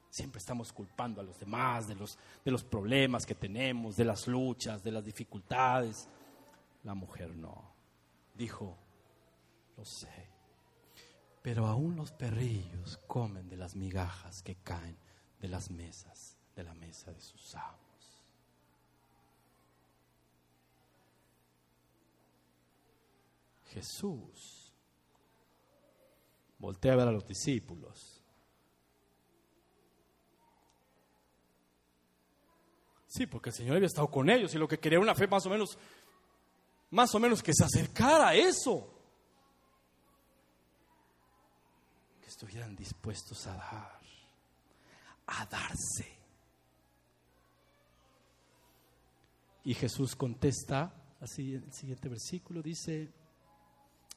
Siempre 0.10 0.40
estamos 0.40 0.72
culpando 0.72 1.20
a 1.20 1.24
los 1.24 1.38
demás 1.38 1.88
de 1.88 1.96
los, 1.96 2.18
de 2.44 2.52
los 2.52 2.64
problemas 2.64 3.26
que 3.26 3.36
tenemos, 3.36 3.98
de 3.98 4.06
las 4.06 4.28
luchas, 4.28 4.82
de 4.82 4.92
las 4.92 5.04
dificultades. 5.04 6.08
La 6.84 6.94
mujer 6.94 7.36
no. 7.36 7.76
Dijo, 8.34 8.78
lo 9.76 9.84
sé. 9.84 10.35
Pero 11.46 11.68
aún 11.68 11.96
los 11.96 12.12
perrillos 12.12 12.98
comen 13.06 13.48
de 13.48 13.56
las 13.56 13.76
migajas 13.76 14.42
que 14.42 14.56
caen 14.56 14.98
de 15.40 15.48
las 15.48 15.70
mesas, 15.70 16.40
de 16.56 16.64
la 16.64 16.74
mesa 16.74 17.12
de 17.12 17.22
sus 17.22 17.54
amos. 17.54 18.20
Jesús 23.66 24.74
voltea 26.58 26.94
a 26.94 26.96
ver 26.96 27.10
a 27.10 27.12
los 27.12 27.28
discípulos. 27.28 28.24
Sí, 33.06 33.28
porque 33.28 33.50
el 33.50 33.56
Señor 33.56 33.76
había 33.76 33.86
estado 33.86 34.10
con 34.10 34.32
ellos 34.32 34.52
y 34.56 34.58
lo 34.58 34.68
que 34.68 34.80
quería 34.80 34.98
era 34.98 35.04
una 35.04 35.14
fe 35.14 35.28
más 35.28 35.46
o 35.46 35.52
menos, 35.52 35.78
más 36.90 37.14
o 37.14 37.20
menos 37.20 37.44
que 37.44 37.54
se 37.54 37.66
acercara 37.66 38.30
a 38.30 38.36
eso. 38.36 38.92
Que 42.25 42.25
estuvieran 42.36 42.76
dispuestos 42.76 43.48
a 43.48 43.56
dar, 43.56 44.02
a 45.28 45.46
darse. 45.46 46.20
Y 49.64 49.74
Jesús 49.74 50.18
contesta, 50.18 50.94
así 51.22 51.54
el 51.54 51.72
siguiente 51.72 52.10
versículo 52.10 52.62
dice, 52.62 53.10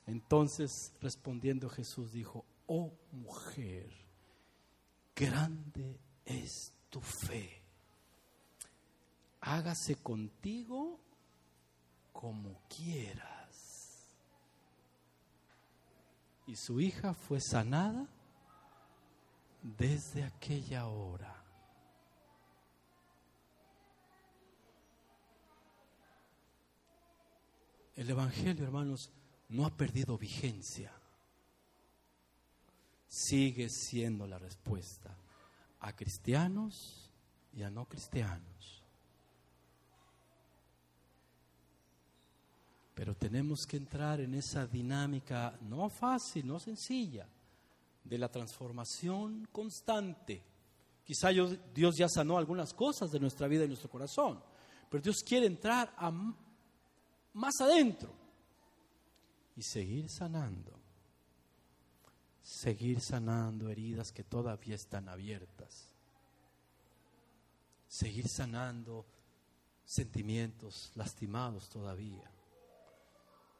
entonces 0.06 0.92
respondiendo 1.00 1.70
Jesús 1.70 2.10
dijo, 2.10 2.44
oh 2.66 2.92
mujer, 3.12 3.88
grande 5.14 6.00
es 6.24 6.72
tu 6.90 7.00
fe. 7.00 7.62
Hágase 9.42 9.94
contigo 9.94 10.98
como 12.12 12.62
quieras. 12.68 13.37
Y 16.48 16.56
su 16.56 16.80
hija 16.80 17.12
fue 17.12 17.42
sanada 17.42 18.08
desde 19.62 20.24
aquella 20.24 20.86
hora. 20.86 21.44
El 27.94 28.08
Evangelio, 28.08 28.64
hermanos, 28.64 29.12
no 29.50 29.66
ha 29.66 29.76
perdido 29.76 30.16
vigencia. 30.16 30.90
Sigue 33.08 33.68
siendo 33.68 34.26
la 34.26 34.38
respuesta 34.38 35.14
a 35.80 35.94
cristianos 35.94 37.12
y 37.52 37.62
a 37.62 37.70
no 37.70 37.86
cristianos. 37.86 38.77
Pero 42.98 43.14
tenemos 43.14 43.64
que 43.64 43.76
entrar 43.76 44.20
en 44.20 44.34
esa 44.34 44.66
dinámica 44.66 45.56
no 45.68 45.88
fácil, 45.88 46.44
no 46.44 46.58
sencilla, 46.58 47.28
de 48.02 48.18
la 48.18 48.28
transformación 48.28 49.46
constante. 49.52 50.42
Quizá 51.04 51.28
Dios 51.28 51.96
ya 51.96 52.08
sanó 52.08 52.38
algunas 52.38 52.74
cosas 52.74 53.12
de 53.12 53.20
nuestra 53.20 53.46
vida 53.46 53.64
y 53.64 53.68
nuestro 53.68 53.88
corazón, 53.88 54.42
pero 54.90 55.00
Dios 55.00 55.22
quiere 55.24 55.46
entrar 55.46 55.94
a 55.96 56.10
más 57.34 57.60
adentro 57.60 58.12
y 59.54 59.62
seguir 59.62 60.10
sanando, 60.10 60.72
seguir 62.42 63.00
sanando 63.00 63.70
heridas 63.70 64.10
que 64.10 64.24
todavía 64.24 64.74
están 64.74 65.08
abiertas, 65.08 65.88
seguir 67.86 68.26
sanando 68.26 69.06
sentimientos 69.84 70.90
lastimados 70.96 71.68
todavía, 71.68 72.28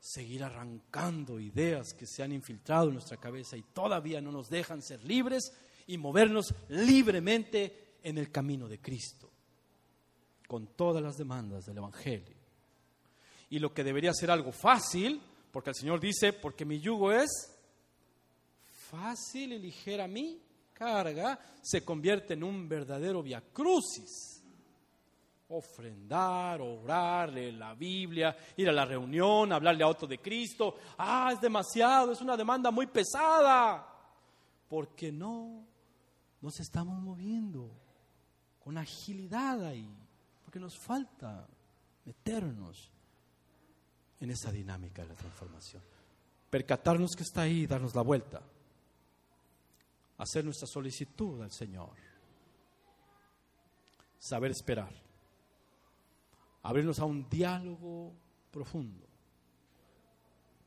seguir 0.01 0.45
arrancando 0.45 1.41
ideas 1.41 1.93
que 1.93 2.07
se 2.07 2.23
han 2.23 2.33
infiltrado 2.33 2.89
en 2.89 2.95
nuestra 2.95 3.17
cabeza 3.17 3.57
y 3.57 3.63
todavía 3.63 4.21
no 4.21 4.31
nos 4.31 4.49
dejan 4.49 4.83
ser 4.83 5.03
libres 5.05 5.53
y 5.87 5.99
movernos 5.99 6.55
libremente 6.69 7.97
en 8.03 8.19
el 8.19 8.31
camino 8.31 8.69
de 8.69 8.81
Cristo, 8.81 9.31
con 10.47 10.69
todas 10.69 11.03
las 11.03 11.17
demandas 11.17 11.67
del 11.67 11.79
Evangelio. 11.79 12.37
Y 13.51 13.59
lo 13.59 13.73
que 13.73 13.85
debería 13.85 14.13
ser 14.13 14.31
algo 14.31 14.53
fácil, 14.53 15.21
porque 15.51 15.71
el 15.71 15.77
Señor 15.77 16.01
dice, 16.01 16.33
porque 16.33 16.65
mi 16.65 16.79
yugo 16.81 17.13
es 17.13 17.31
fácil 18.91 19.53
y 19.55 19.59
ligera 19.59 20.07
mi 20.07 20.41
carga, 20.73 21.39
se 21.63 21.85
convierte 21.85 22.35
en 22.35 22.45
un 22.45 22.69
verdadero 22.69 23.23
viacrucis. 23.23 24.38
Ofrendar, 25.49 26.61
orar, 26.61 27.31
leer 27.31 27.55
la 27.55 27.75
Biblia, 27.75 28.37
ir 28.57 28.69
a 28.69 28.73
la 28.73 28.85
reunión, 28.85 29.53
hablarle 29.53 29.83
a 29.83 29.89
otro 29.89 30.07
de 30.07 30.19
Cristo. 30.19 30.77
Ah, 30.99 31.31
es 31.33 31.41
demasiado, 31.41 32.13
es 32.13 32.21
una 32.21 32.37
demanda 32.37 32.71
muy 32.71 32.87
pesada. 32.87 33.87
Porque 34.69 35.11
no 35.11 35.67
nos 36.41 36.61
estamos 36.61 36.99
moviendo 37.01 37.71
con 38.63 38.77
agilidad 38.77 39.65
ahí, 39.65 39.89
porque 40.45 40.61
nos 40.61 40.79
falta 40.79 41.49
meternos 42.05 42.91
en 44.21 44.31
esa 44.31 44.53
dinámica 44.53 45.03
de 45.03 45.09
la 45.09 45.15
transformación. 45.15 45.83
Percatarnos 46.51 47.13
que 47.17 47.23
está 47.23 47.43
ahí 47.43 47.67
darnos 47.67 47.95
la 47.95 48.03
vuelta. 48.03 48.43
Hacer 50.19 50.45
nuestra 50.45 50.67
solicitud 50.67 51.43
al 51.43 51.53
Señor. 51.53 51.93
Saber 54.19 54.51
esperar. 54.51 55.08
Abrirnos 56.63 56.99
a 56.99 57.05
un 57.05 57.29
diálogo 57.29 58.13
profundo. 58.51 59.07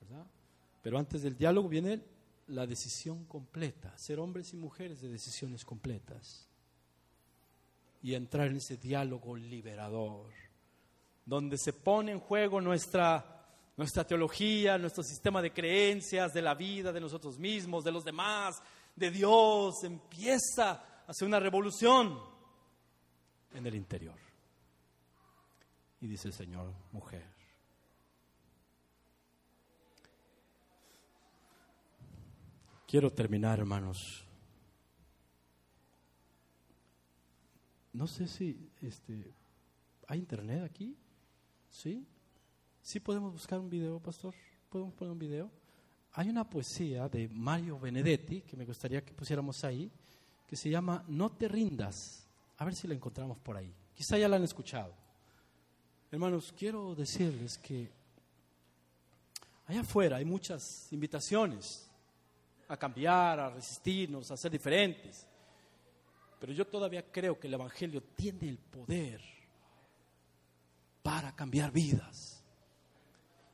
¿Verdad? 0.02 0.26
Pero 0.82 0.98
antes 0.98 1.22
del 1.22 1.38
diálogo 1.38 1.70
viene 1.70 2.02
la 2.48 2.66
decisión 2.66 3.26
completa. 3.26 3.98
Ser 3.98 4.20
hombres 4.20 4.54
y 4.54 4.58
mujeres 4.58 5.02
de 5.02 5.10
decisiones 5.10 5.66
completas. 5.66 6.48
Y 8.02 8.16
entrar 8.16 8.48
en 8.48 8.58
ese 8.58 8.78
diálogo 8.78 9.36
liberador. 9.36 10.32
Donde 11.26 11.58
se 11.58 11.74
pone 11.74 12.12
en 12.12 12.20
juego 12.20 12.60
nuestra 12.62 13.42
nuestra 13.78 14.06
teología, 14.06 14.78
nuestro 14.78 15.04
sistema 15.04 15.42
de 15.42 15.52
creencias, 15.52 16.34
de 16.34 16.42
la 16.42 16.54
vida, 16.54 16.92
de 16.92 17.02
nosotros 17.02 17.39
mismos, 17.39 17.84
de 17.84 17.92
los 17.92 18.04
demás, 18.04 18.62
de 18.96 19.10
Dios, 19.10 19.84
empieza 19.84 20.72
a 20.72 21.04
hacer 21.08 21.28
una 21.28 21.39
revolución 21.39 22.20
en 23.54 23.66
el 23.66 23.76
interior. 23.76 24.31
Y 26.02 26.08
dice 26.08 26.32
Señor, 26.32 26.74
mujer, 26.91 27.24
quiero 32.88 33.10
terminar, 33.10 33.60
hermanos, 33.60 34.26
no 37.93 38.08
sé 38.08 38.28
si 38.28 38.70
este, 38.82 39.32
hay 40.08 40.20
internet 40.20 40.64
aquí, 40.64 40.97
¿sí? 41.70 42.06
¿Sí 42.82 42.99
podemos 42.99 43.32
buscar 43.32 43.60
un 43.60 43.70
video, 43.70 43.99
pastor? 43.99 44.34
¿Podemos 44.70 44.93
poner 44.95 45.12
un 45.12 45.20
video? 45.20 45.52
Hay 46.14 46.30
una 46.30 46.49
poesía 46.49 47.08
de 47.08 47.30
Mario 47.30 47.80
Benedetti 47.80 48.41
que 48.41 48.58
me 48.58 48.66
gustaría 48.66 49.06
que 49.06 49.14
pusiéramos 49.14 49.64
ahí, 49.64 49.89
que 50.47 50.56
se 50.56 50.70
llama 50.70 51.06
No 51.08 51.32
te 51.32 51.47
rindas. 51.47 52.28
A 52.58 52.66
ver 52.66 52.76
si 52.76 52.88
la 52.88 52.95
encontramos 52.95 53.38
por 53.38 53.56
ahí. 53.56 53.74
Quizá 53.93 54.18
ya 54.18 54.28
la 54.28 54.36
han 54.38 54.43
escuchado. 54.43 55.01
Hermanos, 56.12 56.53
quiero 56.57 56.93
decirles 56.93 57.57
que 57.57 57.89
allá 59.68 59.80
afuera 59.80 60.18
hay 60.18 60.26
muchas 60.26 60.91
invitaciones 60.91 61.89
a 62.68 62.76
cambiar, 62.76 63.39
a 63.39 63.49
resistirnos, 63.49 64.30
a 64.30 64.36
ser 64.36 64.51
diferentes. 64.51 65.26
Pero 66.38 66.51
yo 66.51 66.68
todavía 66.68 67.09
creo 67.09 67.39
que 67.39 67.47
el 67.47 67.53
Evangelio 67.53 68.03
tiene 68.14 68.49
el 68.49 68.57
poder 68.57 69.22
para 71.01 71.34
cambiar 71.34 71.72
vidas 71.72 72.43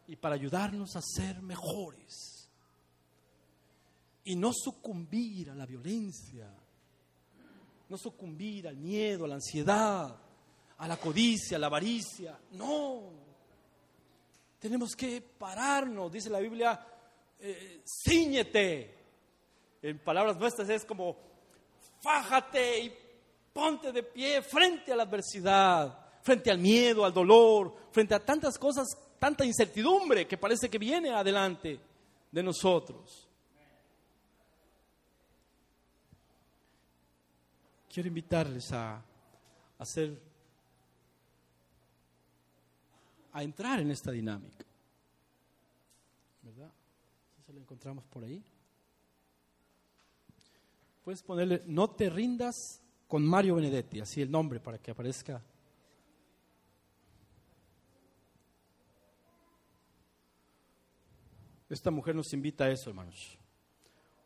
y 0.07 0.15
para 0.15 0.33
ayudarnos 0.33 0.95
a 0.95 1.01
ser 1.03 1.39
mejores 1.43 2.49
y 4.23 4.35
no 4.35 4.51
sucumbir 4.51 5.51
a 5.51 5.55
la 5.55 5.67
violencia, 5.67 6.51
no 7.87 7.97
sucumbir 7.99 8.67
al 8.67 8.77
miedo, 8.77 9.25
a 9.25 9.27
la 9.27 9.35
ansiedad, 9.35 10.26
a 10.77 10.87
la 10.87 10.97
codicia, 10.97 11.57
a 11.57 11.59
la 11.59 11.67
avaricia. 11.67 12.37
No. 12.51 13.01
Tenemos 14.59 14.95
que 14.95 15.21
pararnos, 15.21 16.11
dice 16.11 16.29
la 16.29 16.39
Biblia, 16.39 16.85
eh, 17.39 17.83
ciñete. 17.85 18.95
En 19.81 19.99
palabras 19.99 20.37
nuestras 20.37 20.69
es 20.69 20.83
como, 20.83 21.15
fájate 22.01 22.79
y 22.79 22.93
ponte 23.53 23.91
de 23.91 24.03
pie 24.03 24.41
frente 24.41 24.91
a 24.91 24.95
la 24.95 25.03
adversidad, 25.03 25.97
frente 26.21 26.51
al 26.51 26.59
miedo, 26.59 27.05
al 27.05 27.13
dolor, 27.13 27.75
frente 27.91 28.15
a 28.15 28.23
tantas 28.23 28.57
cosas, 28.57 28.87
tanta 29.19 29.45
incertidumbre 29.45 30.27
que 30.27 30.37
parece 30.37 30.69
que 30.69 30.77
viene 30.77 31.11
adelante 31.11 31.79
de 32.31 32.43
nosotros. 32.43 33.27
Quiero 37.89 38.09
invitarles 38.09 38.71
a 38.71 39.03
hacer 39.79 40.26
a 43.37 43.43
entrar 43.43 43.79
en 43.79 43.91
esta 43.91 44.09
dinámica. 44.09 44.65
¿Verdad? 46.41 46.71
¿Se 47.45 47.53
lo 47.53 47.59
encontramos 47.59 48.03
por 48.05 48.23
ahí? 48.23 48.43
Puedes 51.03 51.21
ponerle 51.21 51.61
No 51.67 51.91
te 51.91 52.09
rindas 52.09 52.81
con 53.07 53.23
Mario 53.23 53.55
Benedetti, 53.55 53.99
así 53.99 54.23
el 54.23 54.31
nombre 54.31 54.59
para 54.59 54.79
que 54.79 54.89
aparezca. 54.89 55.39
Esta 61.69 61.91
mujer 61.91 62.15
nos 62.15 62.33
invita 62.33 62.63
a 62.63 62.71
eso, 62.71 62.89
hermanos. 62.89 63.37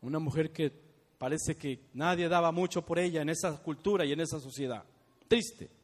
Una 0.02 0.20
mujer 0.20 0.54
que 0.54 0.72
parece 1.18 1.58
que 1.58 1.90
nadie 1.94 2.30
daba 2.30 2.54
mucho 2.54 2.86
por 2.86 2.98
ella 2.98 3.22
en 3.22 3.30
esa 3.30 3.62
cultura 3.62 4.06
y 4.06 4.14
en 4.14 4.22
esa 4.22 4.40
sociedad. 4.40 4.86
Triste 5.28 5.81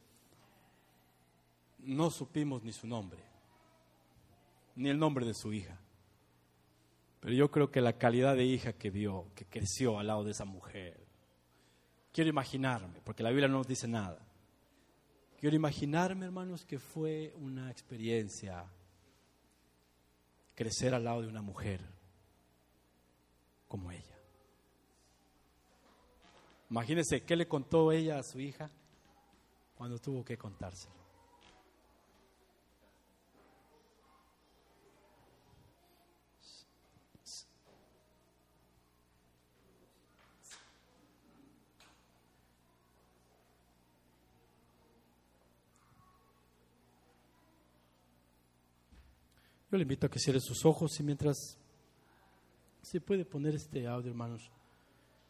no 1.87 2.09
supimos 2.09 2.63
ni 2.63 2.73
su 2.73 2.85
nombre, 2.85 3.23
ni 4.75 4.89
el 4.89 4.99
nombre 4.99 5.25
de 5.25 5.33
su 5.33 5.53
hija. 5.53 5.79
Pero 7.19 7.33
yo 7.33 7.49
creo 7.49 7.71
que 7.71 7.81
la 7.81 7.97
calidad 7.97 8.35
de 8.35 8.45
hija 8.45 8.73
que 8.73 8.89
vio, 8.89 9.27
que 9.35 9.45
creció 9.45 9.97
al 9.97 10.07
lado 10.07 10.23
de 10.23 10.31
esa 10.31 10.45
mujer, 10.45 10.99
quiero 12.11 12.29
imaginarme, 12.29 12.99
porque 13.03 13.23
la 13.23 13.29
Biblia 13.29 13.47
no 13.47 13.59
nos 13.59 13.67
dice 13.67 13.87
nada. 13.87 14.19
Quiero 15.39 15.55
imaginarme, 15.55 16.25
hermanos, 16.25 16.65
que 16.65 16.77
fue 16.77 17.33
una 17.37 17.71
experiencia 17.71 18.65
crecer 20.55 20.93
al 20.93 21.03
lado 21.03 21.21
de 21.21 21.27
una 21.27 21.41
mujer 21.41 21.81
como 23.67 23.91
ella. 23.91 24.17
Imagínense 26.69 27.23
qué 27.23 27.35
le 27.35 27.47
contó 27.47 27.91
ella 27.91 28.19
a 28.19 28.23
su 28.23 28.39
hija 28.39 28.69
cuando 29.75 29.99
tuvo 29.99 30.25
que 30.25 30.37
contárselo. 30.37 31.06
Le 49.77 49.83
invito 49.83 50.07
a 50.07 50.09
que 50.09 50.17
cierre 50.17 50.39
sus 50.39 50.65
ojos 50.65 50.99
y 50.99 51.03
mientras 51.03 51.55
se 52.81 52.99
puede 52.99 53.25
poner 53.25 53.53
este 53.53 53.85
audio, 53.85 54.09
hermanos, 54.09 54.49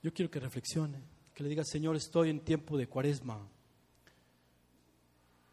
yo 0.02 0.14
quiero 0.14 0.32
que 0.32 0.39
reflexione, 0.39 1.02
que 1.34 1.43
le 1.43 1.50
diga, 1.50 1.66
Señor, 1.66 1.98
estoy 1.98 2.30
en 2.30 2.39
tiempo 2.39 2.78
de 2.78 2.88
cuaresma. 2.88 3.45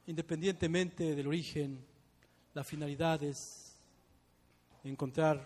Independientemente 0.07 1.17
del 1.17 1.27
origen, 1.27 1.85
la 2.53 2.63
finalidad 2.63 3.21
es 3.25 3.75
encontrar 4.85 5.45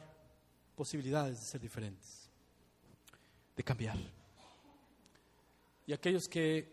posibilidades 0.76 1.40
de 1.40 1.46
ser 1.46 1.61
diferentes, 1.62 2.28
de 3.57 3.64
cambiar. 3.64 3.96
Y 5.86 5.94
aquellos 5.94 6.28
que 6.28 6.70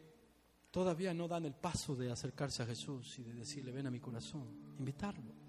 todavía 0.72 1.14
no 1.14 1.30
dan 1.30 1.46
el 1.46 1.54
paso 1.54 1.96
de 1.96 2.12
acercarse 2.12 2.64
a 2.64 2.66
Jesús 2.66 3.18
y 3.20 3.24
de 3.24 3.34
decirle, 3.34 3.72
ven 3.72 3.88
a 3.88 3.92
mi 3.92 4.02
corazón, 4.02 4.76
invitarlo 4.78 5.45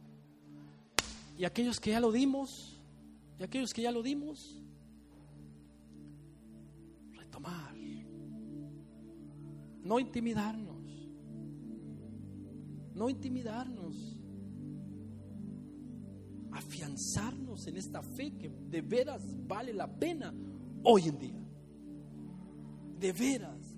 y 1.39 1.45
aquellos 1.45 1.79
que 1.81 1.91
ya 1.91 2.01
lo 2.01 2.11
dimos, 2.13 2.81
y 3.39 3.43
aquellos 3.43 3.73
que 3.73 3.83
ya 3.83 3.93
lo 3.93 4.03
dimos, 4.03 4.63
retomar, 7.13 7.75
no 9.83 10.01
intimidarnos, 10.01 11.11
no 12.95 13.11
intimidarnos, 13.11 14.19
afianzarnos 16.53 17.67
en 17.67 17.77
esta 17.77 18.03
fe 18.03 18.33
que 18.39 18.49
de 18.49 18.81
veras 18.81 19.23
vale 19.47 19.75
la 19.75 19.87
pena 19.95 20.33
hoy 20.85 21.03
en 21.03 21.19
día, 21.19 21.47
de 22.99 23.13
veras. 23.13 23.75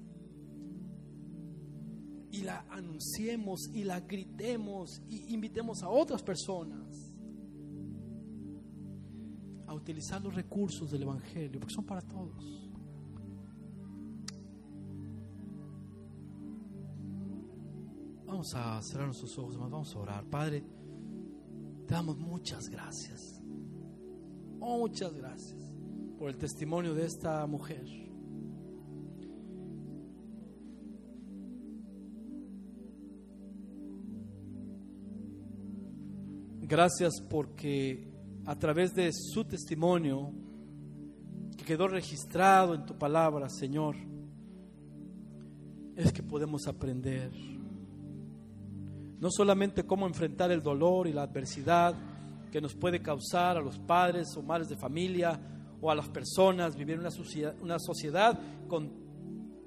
Y 2.30 2.42
la 2.42 2.66
anunciemos 2.70 3.68
y 3.72 3.84
la 3.84 4.00
gritemos 4.00 5.00
y 5.08 5.32
invitemos 5.32 5.82
a 5.82 5.88
otras 5.88 6.22
personas 6.22 7.07
utilizar 9.88 10.20
los 10.20 10.34
recursos 10.34 10.90
del 10.90 11.04
Evangelio, 11.04 11.58
porque 11.58 11.74
son 11.74 11.86
para 11.86 12.02
todos. 12.02 12.70
Vamos 18.26 18.54
a 18.54 18.82
cerrar 18.82 19.06
nuestros 19.06 19.38
ojos, 19.38 19.56
vamos 19.56 19.96
a 19.96 19.98
orar. 19.98 20.24
Padre, 20.26 20.62
te 21.86 21.94
damos 21.94 22.18
muchas 22.18 22.68
gracias. 22.68 23.40
Muchas 24.58 25.14
gracias 25.14 25.72
por 26.18 26.28
el 26.28 26.36
testimonio 26.36 26.92
de 26.92 27.06
esta 27.06 27.46
mujer. 27.46 27.86
Gracias 36.60 37.22
porque 37.30 38.07
a 38.48 38.58
través 38.58 38.94
de 38.94 39.12
su 39.12 39.44
testimonio 39.44 40.32
que 41.54 41.66
quedó 41.66 41.86
registrado 41.86 42.74
en 42.74 42.86
tu 42.86 42.96
palabra, 42.96 43.50
Señor, 43.50 43.94
es 45.94 46.10
que 46.14 46.22
podemos 46.22 46.66
aprender 46.66 47.30
no 49.20 49.30
solamente 49.30 49.84
cómo 49.84 50.06
enfrentar 50.06 50.50
el 50.50 50.62
dolor 50.62 51.06
y 51.06 51.12
la 51.12 51.24
adversidad 51.24 51.94
que 52.50 52.62
nos 52.62 52.74
puede 52.74 53.02
causar 53.02 53.58
a 53.58 53.60
los 53.60 53.78
padres 53.80 54.34
o 54.34 54.42
madres 54.42 54.70
de 54.70 54.78
familia 54.78 55.38
o 55.82 55.90
a 55.90 55.94
las 55.94 56.08
personas 56.08 56.74
vivir 56.74 56.98
una 56.98 57.10
una 57.60 57.78
sociedad 57.78 58.40
con 58.66 58.90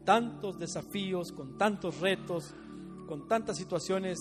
tantos 0.04 0.58
desafíos, 0.58 1.32
con 1.32 1.56
tantos 1.56 2.00
retos, 2.00 2.56
con 3.08 3.28
tantas 3.28 3.58
situaciones 3.58 4.18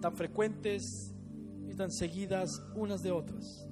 tan 0.00 0.16
frecuentes 0.16 1.09
seguidas 1.88 2.62
unas 2.74 3.02
de 3.02 3.10
otras. 3.10 3.66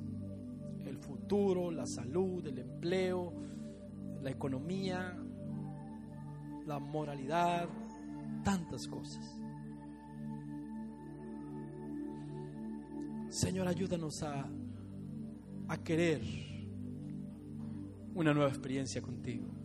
El 0.86 0.96
futuro, 0.96 1.70
la 1.70 1.86
salud, 1.86 2.46
el 2.46 2.58
empleo, 2.58 3.34
la 4.22 4.30
economía, 4.30 5.16
la 6.66 6.78
moralidad, 6.78 7.68
tantas 8.44 8.86
cosas. 8.86 9.38
Señor, 13.28 13.68
ayúdanos 13.68 14.22
a, 14.22 14.48
a 15.68 15.76
querer 15.84 16.22
una 18.14 18.32
nueva 18.32 18.48
experiencia 18.48 19.02
contigo. 19.02 19.57